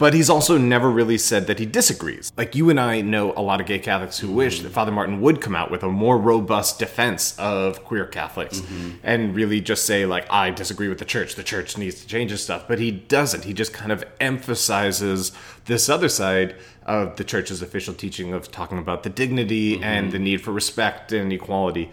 But 0.00 0.14
he's 0.14 0.30
also 0.30 0.56
never 0.56 0.90
really 0.90 1.18
said 1.18 1.46
that 1.46 1.58
he 1.58 1.66
disagrees. 1.66 2.32
Like 2.34 2.54
you 2.56 2.70
and 2.70 2.80
I 2.80 3.02
know 3.02 3.34
a 3.36 3.42
lot 3.42 3.60
of 3.60 3.66
gay 3.66 3.78
Catholics 3.78 4.18
who 4.18 4.32
wish 4.32 4.60
that 4.62 4.70
Father 4.70 4.90
Martin 4.90 5.20
would 5.20 5.42
come 5.42 5.54
out 5.54 5.70
with 5.70 5.82
a 5.82 5.90
more 5.90 6.16
robust 6.16 6.78
defense 6.78 7.38
of 7.38 7.84
queer 7.84 8.06
Catholics 8.06 8.60
mm-hmm. 8.60 8.92
and 9.02 9.34
really 9.34 9.60
just 9.60 9.84
say 9.84 10.06
like 10.06 10.24
I 10.32 10.52
disagree 10.52 10.88
with 10.88 11.00
the 11.00 11.04
church. 11.04 11.34
The 11.34 11.42
church 11.42 11.76
needs 11.76 12.00
to 12.00 12.06
change 12.06 12.30
his 12.30 12.42
stuff, 12.42 12.66
but 12.66 12.78
he 12.78 12.90
doesn't. 12.90 13.44
He 13.44 13.52
just 13.52 13.74
kind 13.74 13.92
of 13.92 14.02
emphasizes 14.20 15.32
this 15.66 15.90
other 15.90 16.08
side 16.08 16.56
of 16.86 17.16
the 17.16 17.24
church's 17.24 17.60
official 17.60 17.92
teaching 17.92 18.32
of 18.32 18.50
talking 18.50 18.78
about 18.78 19.02
the 19.02 19.10
dignity 19.10 19.74
mm-hmm. 19.74 19.84
and 19.84 20.12
the 20.12 20.18
need 20.18 20.40
for 20.40 20.52
respect 20.52 21.12
and 21.12 21.30
equality. 21.30 21.90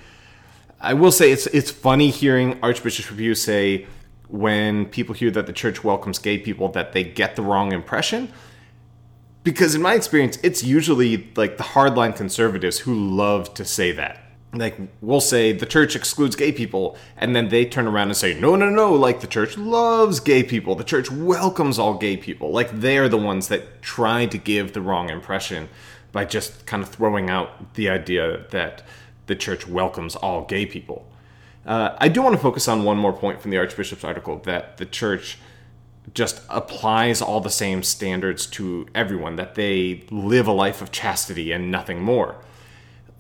I 0.80 0.93
will 0.93 1.12
say 1.12 1.34
it's 1.34 1.48
it's 1.48 1.72
funny 1.72 2.10
hearing 2.10 2.58
Archbishop 2.63 3.04
Chaput 3.04 3.36
say 3.36 3.86
when 4.30 4.86
people 4.86 5.16
hear 5.16 5.32
that 5.32 5.48
the 5.48 5.54
church 5.54 5.84
welcomes 5.84 6.20
gay 6.20 6.38
people 6.38 6.70
that 6.70 6.94
they 6.94 7.04
get 7.04 7.36
the 7.36 7.42
wrong 7.42 7.72
impression. 7.72 8.32
Because 9.44 9.76
in 9.76 9.82
my 9.82 9.94
experience, 9.94 10.38
it's 10.44 10.63
usually 10.63 11.30
like 11.36 11.58
the 11.58 11.63
hardline 11.63 12.16
conservatives 12.16 12.80
who 12.80 12.94
love 12.94 13.54
to 13.54 13.63
say 13.63 13.92
that. 13.94 14.24
Like 14.54 14.78
we'll 15.02 15.22
say 15.22 15.52
the 15.52 15.66
church 15.66 15.96
excludes 15.96 16.36
gay 16.36 16.52
people, 16.52 16.98
and 17.16 17.36
then 17.36 17.50
they 17.50 17.66
turn 17.66 17.88
around 17.88 18.08
and 18.08 18.18
say, 18.18 18.38
no, 18.40 18.56
no, 18.56 18.70
no, 18.70 18.94
like 18.94 19.22
the 19.22 19.28
church 19.28 19.58
loves 19.58 20.20
gay 20.20 20.44
people. 20.44 20.76
The 20.76 20.84
church 20.84 21.12
welcomes 21.12 21.80
all 21.80 21.98
gay 21.98 22.18
people. 22.18 22.52
Like 22.52 22.80
they're 22.80 23.10
the 23.10 23.18
ones 23.18 23.48
that 23.50 23.82
try 23.82 24.26
to 24.26 24.38
give 24.38 24.74
the 24.74 24.82
wrong 24.82 25.10
impression 25.10 25.70
by 26.12 26.26
just 26.26 26.66
kind 26.66 26.82
of 26.82 26.90
throwing 26.90 27.30
out 27.30 27.76
the 27.76 27.90
idea 27.90 28.46
that 28.52 28.84
the 29.28 29.36
church 29.36 29.68
welcomes 29.68 30.16
all 30.16 30.46
gay 30.46 30.66
people. 30.66 31.08
Uh, 31.67 31.95
I 31.97 32.08
do 32.08 32.21
want 32.21 32.34
to 32.34 32.41
focus 32.41 32.67
on 32.69 32.86
one 32.86 32.97
more 32.97 33.12
point 33.12 33.41
from 33.41 33.51
the 33.51 33.58
Archbishop's 33.58 34.06
article 34.06 34.39
that 34.45 34.77
the 34.77 34.86
church 34.86 35.38
just 36.13 36.41
applies 36.49 37.21
all 37.21 37.41
the 37.41 37.49
same 37.49 37.84
standards 37.84 38.45
to 38.47 38.88
everyone, 38.95 39.36
that 39.36 39.56
they 39.56 40.06
live 40.10 40.47
a 40.47 40.53
life 40.53 40.82
of 40.82 40.91
chastity 40.91 41.51
and 41.51 41.69
nothing 41.69 42.01
more. 42.01 42.38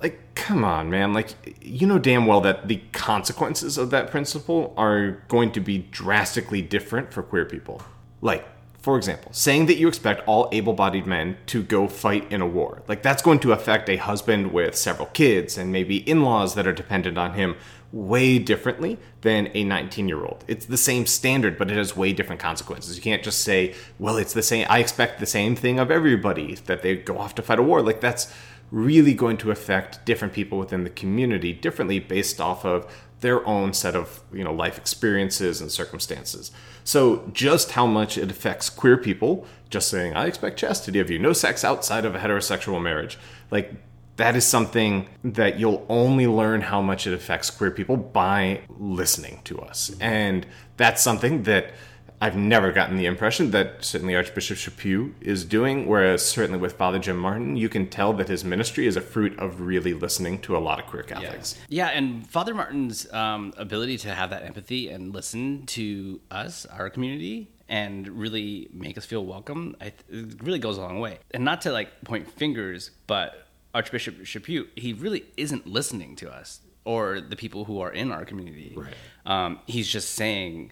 Like, 0.01 0.21
come 0.35 0.63
on, 0.63 0.89
man. 0.89 1.11
Like, 1.13 1.57
you 1.61 1.85
know 1.85 1.99
damn 1.99 2.25
well 2.25 2.39
that 2.41 2.69
the 2.69 2.81
consequences 2.93 3.77
of 3.77 3.89
that 3.89 4.09
principle 4.09 4.73
are 4.77 5.23
going 5.27 5.51
to 5.51 5.59
be 5.59 5.79
drastically 5.79 6.61
different 6.61 7.11
for 7.11 7.23
queer 7.23 7.43
people. 7.43 7.81
Like, 8.21 8.47
for 8.79 8.95
example, 8.95 9.33
saying 9.33 9.65
that 9.65 9.77
you 9.77 9.89
expect 9.89 10.25
all 10.25 10.47
able 10.53 10.71
bodied 10.71 11.05
men 11.05 11.35
to 11.47 11.61
go 11.61 11.89
fight 11.89 12.31
in 12.31 12.41
a 12.41 12.47
war. 12.47 12.83
Like, 12.87 13.03
that's 13.03 13.21
going 13.21 13.39
to 13.39 13.51
affect 13.51 13.89
a 13.89 13.97
husband 13.97 14.53
with 14.53 14.77
several 14.77 15.07
kids 15.07 15.57
and 15.57 15.73
maybe 15.73 15.97
in 16.09 16.23
laws 16.23 16.55
that 16.55 16.65
are 16.65 16.73
dependent 16.73 17.17
on 17.17 17.33
him 17.33 17.57
way 17.91 18.37
differently 18.37 18.97
than 19.21 19.49
a 19.53 19.63
19 19.63 20.07
year 20.07 20.23
old. 20.23 20.43
It's 20.47 20.65
the 20.65 20.77
same 20.77 21.05
standard, 21.05 21.57
but 21.57 21.71
it 21.71 21.77
has 21.77 21.95
way 21.95 22.13
different 22.13 22.41
consequences. 22.41 22.95
You 22.95 23.01
can't 23.01 23.23
just 23.23 23.41
say, 23.41 23.75
well, 23.97 24.17
it's 24.17 24.33
the 24.33 24.43
same, 24.43 24.67
I 24.69 24.79
expect 24.79 25.19
the 25.19 25.25
same 25.25 25.55
thing 25.55 25.79
of 25.79 25.89
everybody, 25.89 26.55
that 26.65 26.81
they 26.81 26.97
go 26.97 27.17
off 27.17 27.35
to 27.35 27.41
fight 27.41 27.59
a 27.59 27.63
war. 27.63 27.81
Like, 27.81 28.01
that's 28.01 28.33
really 28.71 29.13
going 29.13 29.37
to 29.37 29.51
affect 29.51 30.05
different 30.05 30.33
people 30.33 30.57
within 30.57 30.83
the 30.83 30.89
community 30.89 31.53
differently 31.53 31.99
based 31.99 32.41
off 32.41 32.65
of 32.65 32.85
their 33.21 33.45
own 33.47 33.73
set 33.73 33.95
of 33.95 34.21
you 34.31 34.43
know 34.43 34.53
life 34.53 34.77
experiences 34.77 35.59
and 35.61 35.71
circumstances 35.71 36.51
so 36.83 37.29
just 37.33 37.71
how 37.71 37.87
much 37.87 38.17
it 38.17 38.29
affects 38.29 38.69
queer 38.69 38.97
people 38.97 39.45
just 39.69 39.89
saying 39.89 40.13
i 40.13 40.25
expect 40.25 40.59
chastity 40.59 40.99
of 40.99 41.09
you 41.09 41.17
no 41.17 41.33
sex 41.33 41.63
outside 41.63 42.05
of 42.05 42.13
a 42.13 42.19
heterosexual 42.19 42.81
marriage 42.81 43.17
like 43.49 43.73
that 44.17 44.35
is 44.35 44.45
something 44.45 45.07
that 45.23 45.59
you'll 45.59 45.85
only 45.89 46.27
learn 46.27 46.61
how 46.61 46.81
much 46.81 47.07
it 47.07 47.13
affects 47.13 47.49
queer 47.49 47.71
people 47.71 47.97
by 47.97 48.61
listening 48.77 49.41
to 49.45 49.59
us. 49.59 49.95
And 49.99 50.45
that's 50.75 51.01
something 51.01 51.43
that 51.43 51.71
I've 52.19 52.35
never 52.35 52.71
gotten 52.71 52.97
the 52.97 53.05
impression 53.05 53.51
that 53.51 53.85
certainly 53.85 54.15
Archbishop 54.15 54.57
Chaput 54.57 55.13
is 55.21 55.45
doing, 55.45 55.85
whereas 55.85 56.25
certainly 56.25 56.59
with 56.59 56.73
Father 56.73 56.97
Jim 56.97 57.17
Martin, 57.17 57.55
you 57.55 57.69
can 57.69 57.87
tell 57.87 58.11
that 58.13 58.27
his 58.27 58.43
ministry 58.43 58.87
is 58.87 58.95
a 58.95 59.01
fruit 59.01 59.37
of 59.37 59.61
really 59.61 59.93
listening 59.93 60.39
to 60.41 60.57
a 60.57 60.59
lot 60.59 60.79
of 60.79 60.87
queer 60.87 61.03
Catholics. 61.03 61.55
Yeah, 61.69 61.91
yeah 61.91 61.97
and 61.97 62.27
Father 62.27 62.55
Martin's 62.55 63.11
um, 63.13 63.53
ability 63.55 63.99
to 63.99 64.15
have 64.15 64.31
that 64.31 64.41
empathy 64.41 64.89
and 64.89 65.13
listen 65.13 65.67
to 65.67 66.19
us, 66.31 66.65
our 66.65 66.89
community, 66.89 67.51
and 67.69 68.07
really 68.07 68.69
make 68.73 68.97
us 68.97 69.05
feel 69.05 69.25
welcome, 69.25 69.75
I 69.79 69.89
th- 69.89 70.31
it 70.31 70.41
really 70.41 70.59
goes 70.59 70.77
a 70.77 70.81
long 70.81 70.99
way. 70.99 71.19
And 71.31 71.43
not 71.43 71.61
to 71.61 71.71
like 71.71 72.03
point 72.03 72.31
fingers, 72.31 72.91
but 73.05 73.46
Archbishop 73.77 74.15
Chaput, 74.23 74.67
he 74.75 74.93
really 74.93 75.23
isn't 75.37 75.67
listening 75.67 76.15
to 76.17 76.31
us 76.31 76.61
or 76.83 77.21
the 77.21 77.35
people 77.35 77.65
who 77.65 77.79
are 77.79 77.91
in 77.91 78.11
our 78.11 78.25
community. 78.25 78.73
Right. 78.75 78.93
Um, 79.25 79.59
he's 79.67 79.87
just 79.87 80.15
saying, 80.15 80.71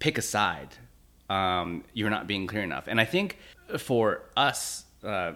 pick 0.00 0.18
a 0.18 0.22
side. 0.22 0.68
Um, 1.30 1.84
you're 1.94 2.10
not 2.10 2.26
being 2.26 2.46
clear 2.46 2.62
enough. 2.62 2.88
And 2.88 3.00
I 3.00 3.06
think 3.06 3.38
for 3.78 4.24
us, 4.36 4.84
uh, 5.02 5.32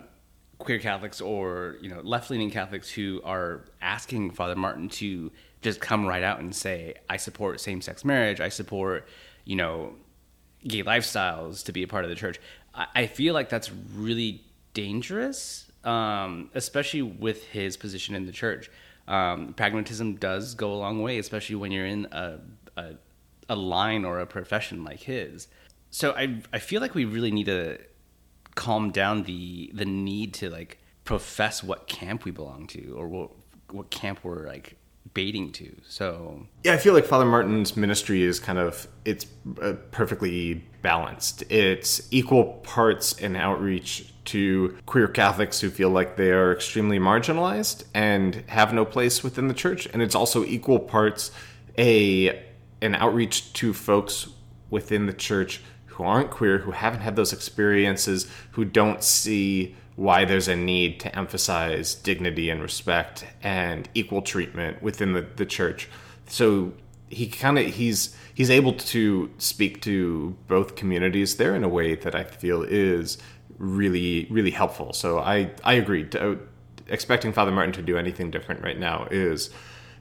queer 0.58 0.78
Catholics 0.78 1.20
or 1.20 1.76
you 1.80 1.88
know 1.88 2.00
left-leaning 2.00 2.50
Catholics 2.50 2.90
who 2.90 3.20
are 3.24 3.64
asking 3.80 4.32
Father 4.32 4.56
Martin 4.56 4.88
to 4.88 5.30
just 5.62 5.80
come 5.80 6.06
right 6.06 6.22
out 6.22 6.40
and 6.40 6.54
say, 6.54 6.94
"I 7.08 7.16
support 7.16 7.60
same-sex 7.60 8.04
marriage. 8.04 8.40
I 8.40 8.48
support 8.48 9.08
you 9.44 9.56
know 9.56 9.94
gay 10.66 10.82
lifestyles 10.82 11.64
to 11.64 11.72
be 11.72 11.82
a 11.82 11.88
part 11.88 12.04
of 12.04 12.10
the 12.10 12.16
church." 12.16 12.38
I, 12.74 12.86
I 12.94 13.06
feel 13.06 13.34
like 13.34 13.48
that's 13.48 13.70
really 13.94 14.44
dangerous, 14.74 15.65
um, 15.86 16.50
especially 16.54 17.02
with 17.02 17.44
his 17.48 17.76
position 17.76 18.14
in 18.14 18.26
the 18.26 18.32
church. 18.32 18.70
Um, 19.08 19.54
pragmatism 19.54 20.16
does 20.16 20.54
go 20.54 20.72
a 20.72 20.76
long 20.76 21.00
way, 21.00 21.18
especially 21.18 21.56
when 21.56 21.70
you're 21.70 21.86
in 21.86 22.06
a, 22.10 22.40
a 22.76 22.94
a 23.48 23.56
line 23.56 24.04
or 24.04 24.18
a 24.18 24.26
profession 24.26 24.84
like 24.84 25.00
his. 25.00 25.48
So 25.90 26.12
I 26.12 26.42
I 26.52 26.58
feel 26.58 26.80
like 26.80 26.94
we 26.94 27.04
really 27.04 27.30
need 27.30 27.46
to 27.46 27.78
calm 28.54 28.90
down 28.90 29.22
the 29.22 29.70
the 29.72 29.84
need 29.84 30.34
to 30.34 30.50
like 30.50 30.78
profess 31.04 31.62
what 31.62 31.86
camp 31.86 32.24
we 32.24 32.32
belong 32.32 32.66
to 32.66 32.94
or 32.96 33.06
what 33.06 33.30
what 33.70 33.90
camp 33.90 34.20
we're 34.22 34.46
like 34.46 34.76
baiting 35.14 35.52
to. 35.52 35.76
So 35.88 36.46
Yeah, 36.64 36.74
I 36.74 36.76
feel 36.76 36.94
like 36.94 37.04
Father 37.04 37.24
Martin's 37.24 37.76
ministry 37.76 38.22
is 38.22 38.38
kind 38.38 38.58
of 38.58 38.86
it's 39.04 39.26
uh, 39.60 39.74
perfectly 39.90 40.64
balanced. 40.82 41.44
It's 41.50 42.06
equal 42.10 42.44
parts 42.62 43.20
an 43.20 43.36
outreach 43.36 44.12
to 44.26 44.76
queer 44.86 45.08
Catholics 45.08 45.60
who 45.60 45.70
feel 45.70 45.90
like 45.90 46.16
they 46.16 46.30
are 46.30 46.52
extremely 46.52 46.98
marginalized 46.98 47.84
and 47.94 48.42
have 48.48 48.72
no 48.72 48.84
place 48.84 49.22
within 49.22 49.48
the 49.48 49.54
church, 49.54 49.86
and 49.92 50.02
it's 50.02 50.14
also 50.14 50.44
equal 50.44 50.78
parts 50.78 51.30
a 51.78 52.44
an 52.82 52.94
outreach 52.94 53.52
to 53.54 53.72
folks 53.72 54.28
within 54.70 55.06
the 55.06 55.12
church 55.12 55.62
who 55.86 56.04
aren't 56.04 56.30
queer, 56.30 56.58
who 56.58 56.72
haven't 56.72 57.00
had 57.00 57.16
those 57.16 57.32
experiences, 57.32 58.26
who 58.52 58.64
don't 58.64 59.02
see 59.02 59.74
why 59.96 60.24
there's 60.24 60.46
a 60.46 60.54
need 60.54 61.00
to 61.00 61.18
emphasize 61.18 61.94
dignity 61.94 62.50
and 62.50 62.62
respect 62.62 63.26
and 63.42 63.88
equal 63.94 64.22
treatment 64.22 64.82
within 64.82 65.14
the, 65.14 65.26
the 65.36 65.46
church. 65.46 65.88
So 66.26 66.74
he 67.08 67.26
kind 67.26 67.58
of 67.58 67.66
he's 67.66 68.14
he's 68.34 68.50
able 68.50 68.74
to 68.74 69.30
speak 69.38 69.80
to 69.82 70.36
both 70.48 70.76
communities 70.76 71.36
there 71.36 71.54
in 71.54 71.64
a 71.64 71.68
way 71.68 71.94
that 71.94 72.14
I 72.14 72.24
feel 72.24 72.62
is 72.62 73.18
really 73.58 74.26
really 74.30 74.50
helpful. 74.50 74.92
So 74.92 75.18
I 75.18 75.50
I 75.64 75.74
agree. 75.74 76.04
To, 76.10 76.38
expecting 76.88 77.32
Father 77.32 77.50
Martin 77.50 77.72
to 77.72 77.82
do 77.82 77.96
anything 77.96 78.30
different 78.30 78.62
right 78.62 78.78
now 78.78 79.08
is 79.10 79.50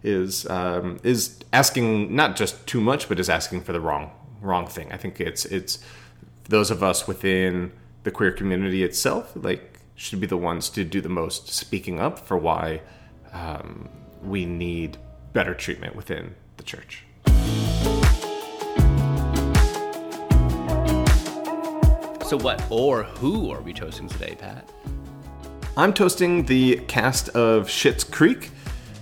is 0.04 0.48
um, 0.50 1.00
is 1.04 1.40
asking 1.54 2.16
not 2.16 2.36
just 2.36 2.68
too 2.68 2.82
much, 2.82 3.08
but 3.10 3.20
is 3.20 3.30
asking 3.30 3.62
for 3.62 3.72
the 3.72 3.80
wrong 3.80 4.12
wrong 4.42 4.68
thing. 4.68 4.92
I 4.92 4.98
think 4.98 5.22
it's 5.22 5.46
it's 5.46 5.80
those 6.50 6.70
of 6.70 6.84
us 6.84 7.08
within 7.08 7.72
the 8.04 8.12
queer 8.12 8.32
community 8.32 8.84
itself 8.84 9.32
like 9.36 9.75
should 9.96 10.20
be 10.20 10.28
the 10.28 10.38
ones 10.38 10.70
to 10.70 10.84
do 10.84 11.02
the 11.02 11.10
most 11.10 11.50
speaking 11.50 12.00
up 12.00 12.20
for 12.20 12.38
why 12.38 12.82
um, 13.34 13.90
we 14.22 14.46
need 14.46 14.98
better 15.34 15.54
treatment 15.54 15.96
within 15.96 16.36
the 16.58 16.64
church. 16.64 17.04
so 22.28 22.44
what 22.44 22.64
or 22.72 23.04
who 23.04 23.52
are 23.52 23.62
we 23.62 23.72
toasting 23.72 24.10
today, 24.10 24.36
Pat? 24.40 24.68
I'm 25.78 25.94
toasting 25.94 26.44
the 26.46 26.78
cast 26.88 27.30
of 27.30 27.68
Schitt's 27.68 28.04
Creek. 28.04 28.50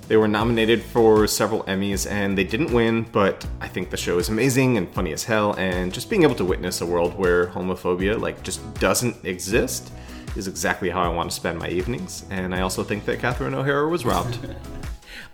They 0.09 0.17
were 0.17 0.27
nominated 0.27 0.83
for 0.83 1.25
several 1.27 1.63
Emmys 1.63 2.09
and 2.09 2.37
they 2.37 2.43
didn't 2.43 2.73
win, 2.73 3.03
but 3.13 3.45
I 3.61 3.69
think 3.69 3.89
the 3.89 3.97
show 3.97 4.19
is 4.19 4.27
amazing 4.27 4.77
and 4.77 4.93
funny 4.93 5.13
as 5.13 5.23
hell. 5.23 5.53
And 5.53 5.93
just 5.93 6.09
being 6.09 6.23
able 6.23 6.35
to 6.35 6.43
witness 6.43 6.81
a 6.81 6.85
world 6.85 7.17
where 7.17 7.47
homophobia 7.47 8.19
like 8.19 8.43
just 8.43 8.73
doesn't 8.75 9.23
exist 9.23 9.91
is 10.35 10.47
exactly 10.47 10.89
how 10.89 11.01
I 11.01 11.07
want 11.07 11.29
to 11.29 11.35
spend 11.35 11.59
my 11.59 11.69
evenings. 11.69 12.25
And 12.29 12.53
I 12.53 12.61
also 12.61 12.83
think 12.83 13.05
that 13.05 13.19
Catherine 13.19 13.53
O'Hara 13.53 13.87
was 13.87 14.05
robbed. 14.05 14.39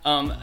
Um, 0.05 0.33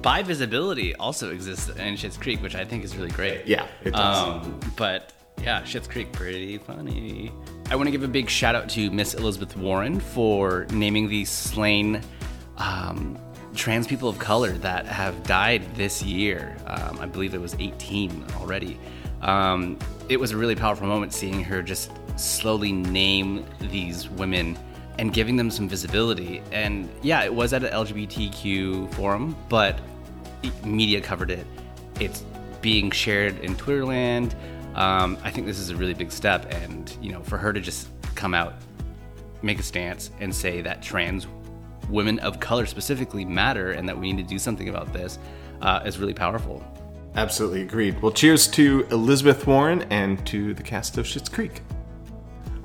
bi 0.00 0.22
visibility 0.22 0.94
also 0.96 1.30
exists 1.30 1.68
in 1.68 1.94
Schitt's 1.94 2.16
Creek, 2.16 2.40
which 2.42 2.54
I 2.54 2.64
think 2.64 2.84
is 2.84 2.96
really 2.96 3.10
great. 3.10 3.46
Yeah, 3.46 3.66
it 3.84 3.92
does. 3.92 4.28
Um, 4.28 4.60
but 4.76 5.12
yeah, 5.42 5.62
Schitt's 5.62 5.88
Creek, 5.88 6.10
pretty 6.12 6.58
funny. 6.58 7.30
I 7.70 7.76
want 7.76 7.86
to 7.86 7.90
give 7.90 8.02
a 8.02 8.08
big 8.08 8.30
shout 8.30 8.54
out 8.54 8.68
to 8.70 8.90
Miss 8.90 9.14
Elizabeth 9.14 9.56
Warren 9.56 10.00
for 10.00 10.66
naming 10.70 11.08
the 11.08 11.24
slain 11.24 12.00
um, 12.56 13.18
trans 13.54 13.86
people 13.86 14.08
of 14.08 14.18
color 14.18 14.52
that 14.52 14.86
have 14.86 15.22
died 15.24 15.62
this 15.74 16.02
year. 16.02 16.56
Um, 16.66 16.98
I 17.00 17.06
believe 17.06 17.34
it 17.34 17.40
was 17.40 17.54
18 17.58 18.24
already. 18.36 18.78
Um, 19.22 19.78
it 20.08 20.18
was 20.18 20.32
a 20.32 20.36
really 20.36 20.54
powerful 20.54 20.86
moment 20.86 21.12
seeing 21.12 21.42
her 21.44 21.62
just 21.62 21.90
slowly 22.16 22.72
name 22.72 23.44
these 23.60 24.08
women 24.08 24.58
and 24.98 25.12
giving 25.12 25.36
them 25.36 25.50
some 25.50 25.68
visibility. 25.68 26.42
And 26.52 26.88
yeah, 27.02 27.24
it 27.24 27.34
was 27.34 27.52
at 27.52 27.64
an 27.64 27.72
LGBTQ 27.72 28.92
forum, 28.94 29.36
but 29.48 29.80
media 30.64 31.00
covered 31.00 31.30
it. 31.30 31.46
It's 32.00 32.24
being 32.60 32.90
shared 32.90 33.38
in 33.40 33.56
Twitterland. 33.56 34.34
Um, 34.76 35.18
I 35.22 35.30
think 35.30 35.46
this 35.46 35.58
is 35.58 35.70
a 35.70 35.76
really 35.76 35.94
big 35.94 36.10
step, 36.10 36.52
and 36.52 36.96
you 37.00 37.12
know, 37.12 37.22
for 37.22 37.38
her 37.38 37.52
to 37.52 37.60
just 37.60 37.88
come 38.14 38.34
out, 38.34 38.54
make 39.42 39.58
a 39.58 39.62
stance, 39.62 40.10
and 40.20 40.34
say 40.34 40.60
that 40.62 40.82
trans 40.82 41.26
women 41.88 42.18
of 42.20 42.40
color 42.40 42.66
specifically 42.66 43.24
matter, 43.24 43.72
and 43.72 43.88
that 43.88 43.98
we 43.98 44.12
need 44.12 44.22
to 44.22 44.28
do 44.28 44.38
something 44.38 44.68
about 44.68 44.92
this. 44.92 45.18
uh, 45.60 45.80
is 45.84 45.98
really 45.98 46.14
powerful. 46.14 46.62
Absolutely 47.16 47.62
agreed. 47.62 48.02
Well, 48.02 48.12
cheers 48.12 48.48
to 48.48 48.86
Elizabeth 48.90 49.46
Warren 49.46 49.82
and 49.90 50.24
to 50.26 50.52
the 50.52 50.62
cast 50.62 50.98
of 50.98 51.06
Schitt's 51.06 51.28
Creek. 51.28 51.62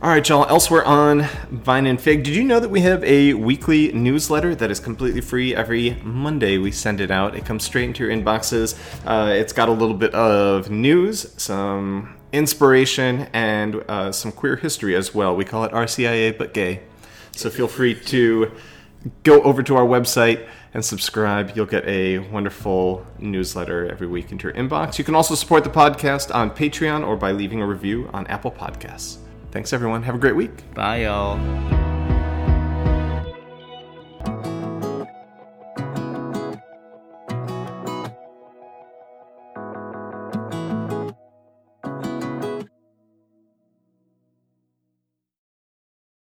All 0.01 0.09
right, 0.09 0.27
y'all. 0.27 0.45
Elsewhere 0.47 0.85
on 0.85 1.23
Vine 1.51 1.85
and 1.85 1.99
Fig, 1.99 2.23
did 2.23 2.33
you 2.33 2.43
know 2.43 2.59
that 2.59 2.69
we 2.69 2.79
have 2.81 3.03
a 3.03 3.33
weekly 3.33 3.91
newsletter 3.91 4.55
that 4.55 4.71
is 4.71 4.79
completely 4.79 5.19
free 5.19 5.53
every 5.53 5.97
Monday? 6.03 6.57
We 6.57 6.71
send 6.71 7.01
it 7.01 7.11
out. 7.11 7.35
It 7.35 7.45
comes 7.45 7.65
straight 7.65 7.83
into 7.83 8.05
your 8.05 8.15
inboxes. 8.15 8.79
Uh, 9.05 9.33
it's 9.33 9.51
got 9.51 9.67
a 9.67 9.73
little 9.73 9.95
bit 9.95 10.15
of 10.15 10.71
news, 10.71 11.33
some 11.35 12.15
inspiration, 12.31 13.27
and 13.33 13.83
uh, 13.89 14.11
some 14.13 14.31
queer 14.31 14.55
history 14.55 14.95
as 14.95 15.13
well. 15.13 15.35
We 15.35 15.43
call 15.43 15.65
it 15.65 15.73
RCIA 15.73 16.37
but 16.37 16.53
gay. 16.53 16.83
So 17.33 17.49
feel 17.49 17.67
free 17.67 17.93
to 17.93 18.53
go 19.23 19.41
over 19.43 19.61
to 19.63 19.75
our 19.75 19.85
website 19.85 20.47
and 20.73 20.83
subscribe. 20.83 21.55
You'll 21.55 21.65
get 21.65 21.85
a 21.85 22.19
wonderful 22.19 23.05
newsletter 23.17 23.89
every 23.91 24.07
week 24.07 24.31
into 24.31 24.47
your 24.47 24.53
inbox. 24.55 24.97
You 24.97 25.03
can 25.03 25.15
also 25.15 25.35
support 25.35 25.63
the 25.63 25.69
podcast 25.69 26.33
on 26.33 26.51
Patreon 26.51 27.05
or 27.05 27.15
by 27.15 27.31
leaving 27.31 27.61
a 27.61 27.65
review 27.65 28.09
on 28.13 28.27
Apple 28.27 28.51
Podcasts. 28.51 29.17
Thanks, 29.51 29.73
everyone. 29.73 30.03
Have 30.03 30.15
a 30.15 30.19
great 30.19 30.35
week. 30.35 30.73
Bye, 30.73 31.03
y'all. 31.03 31.78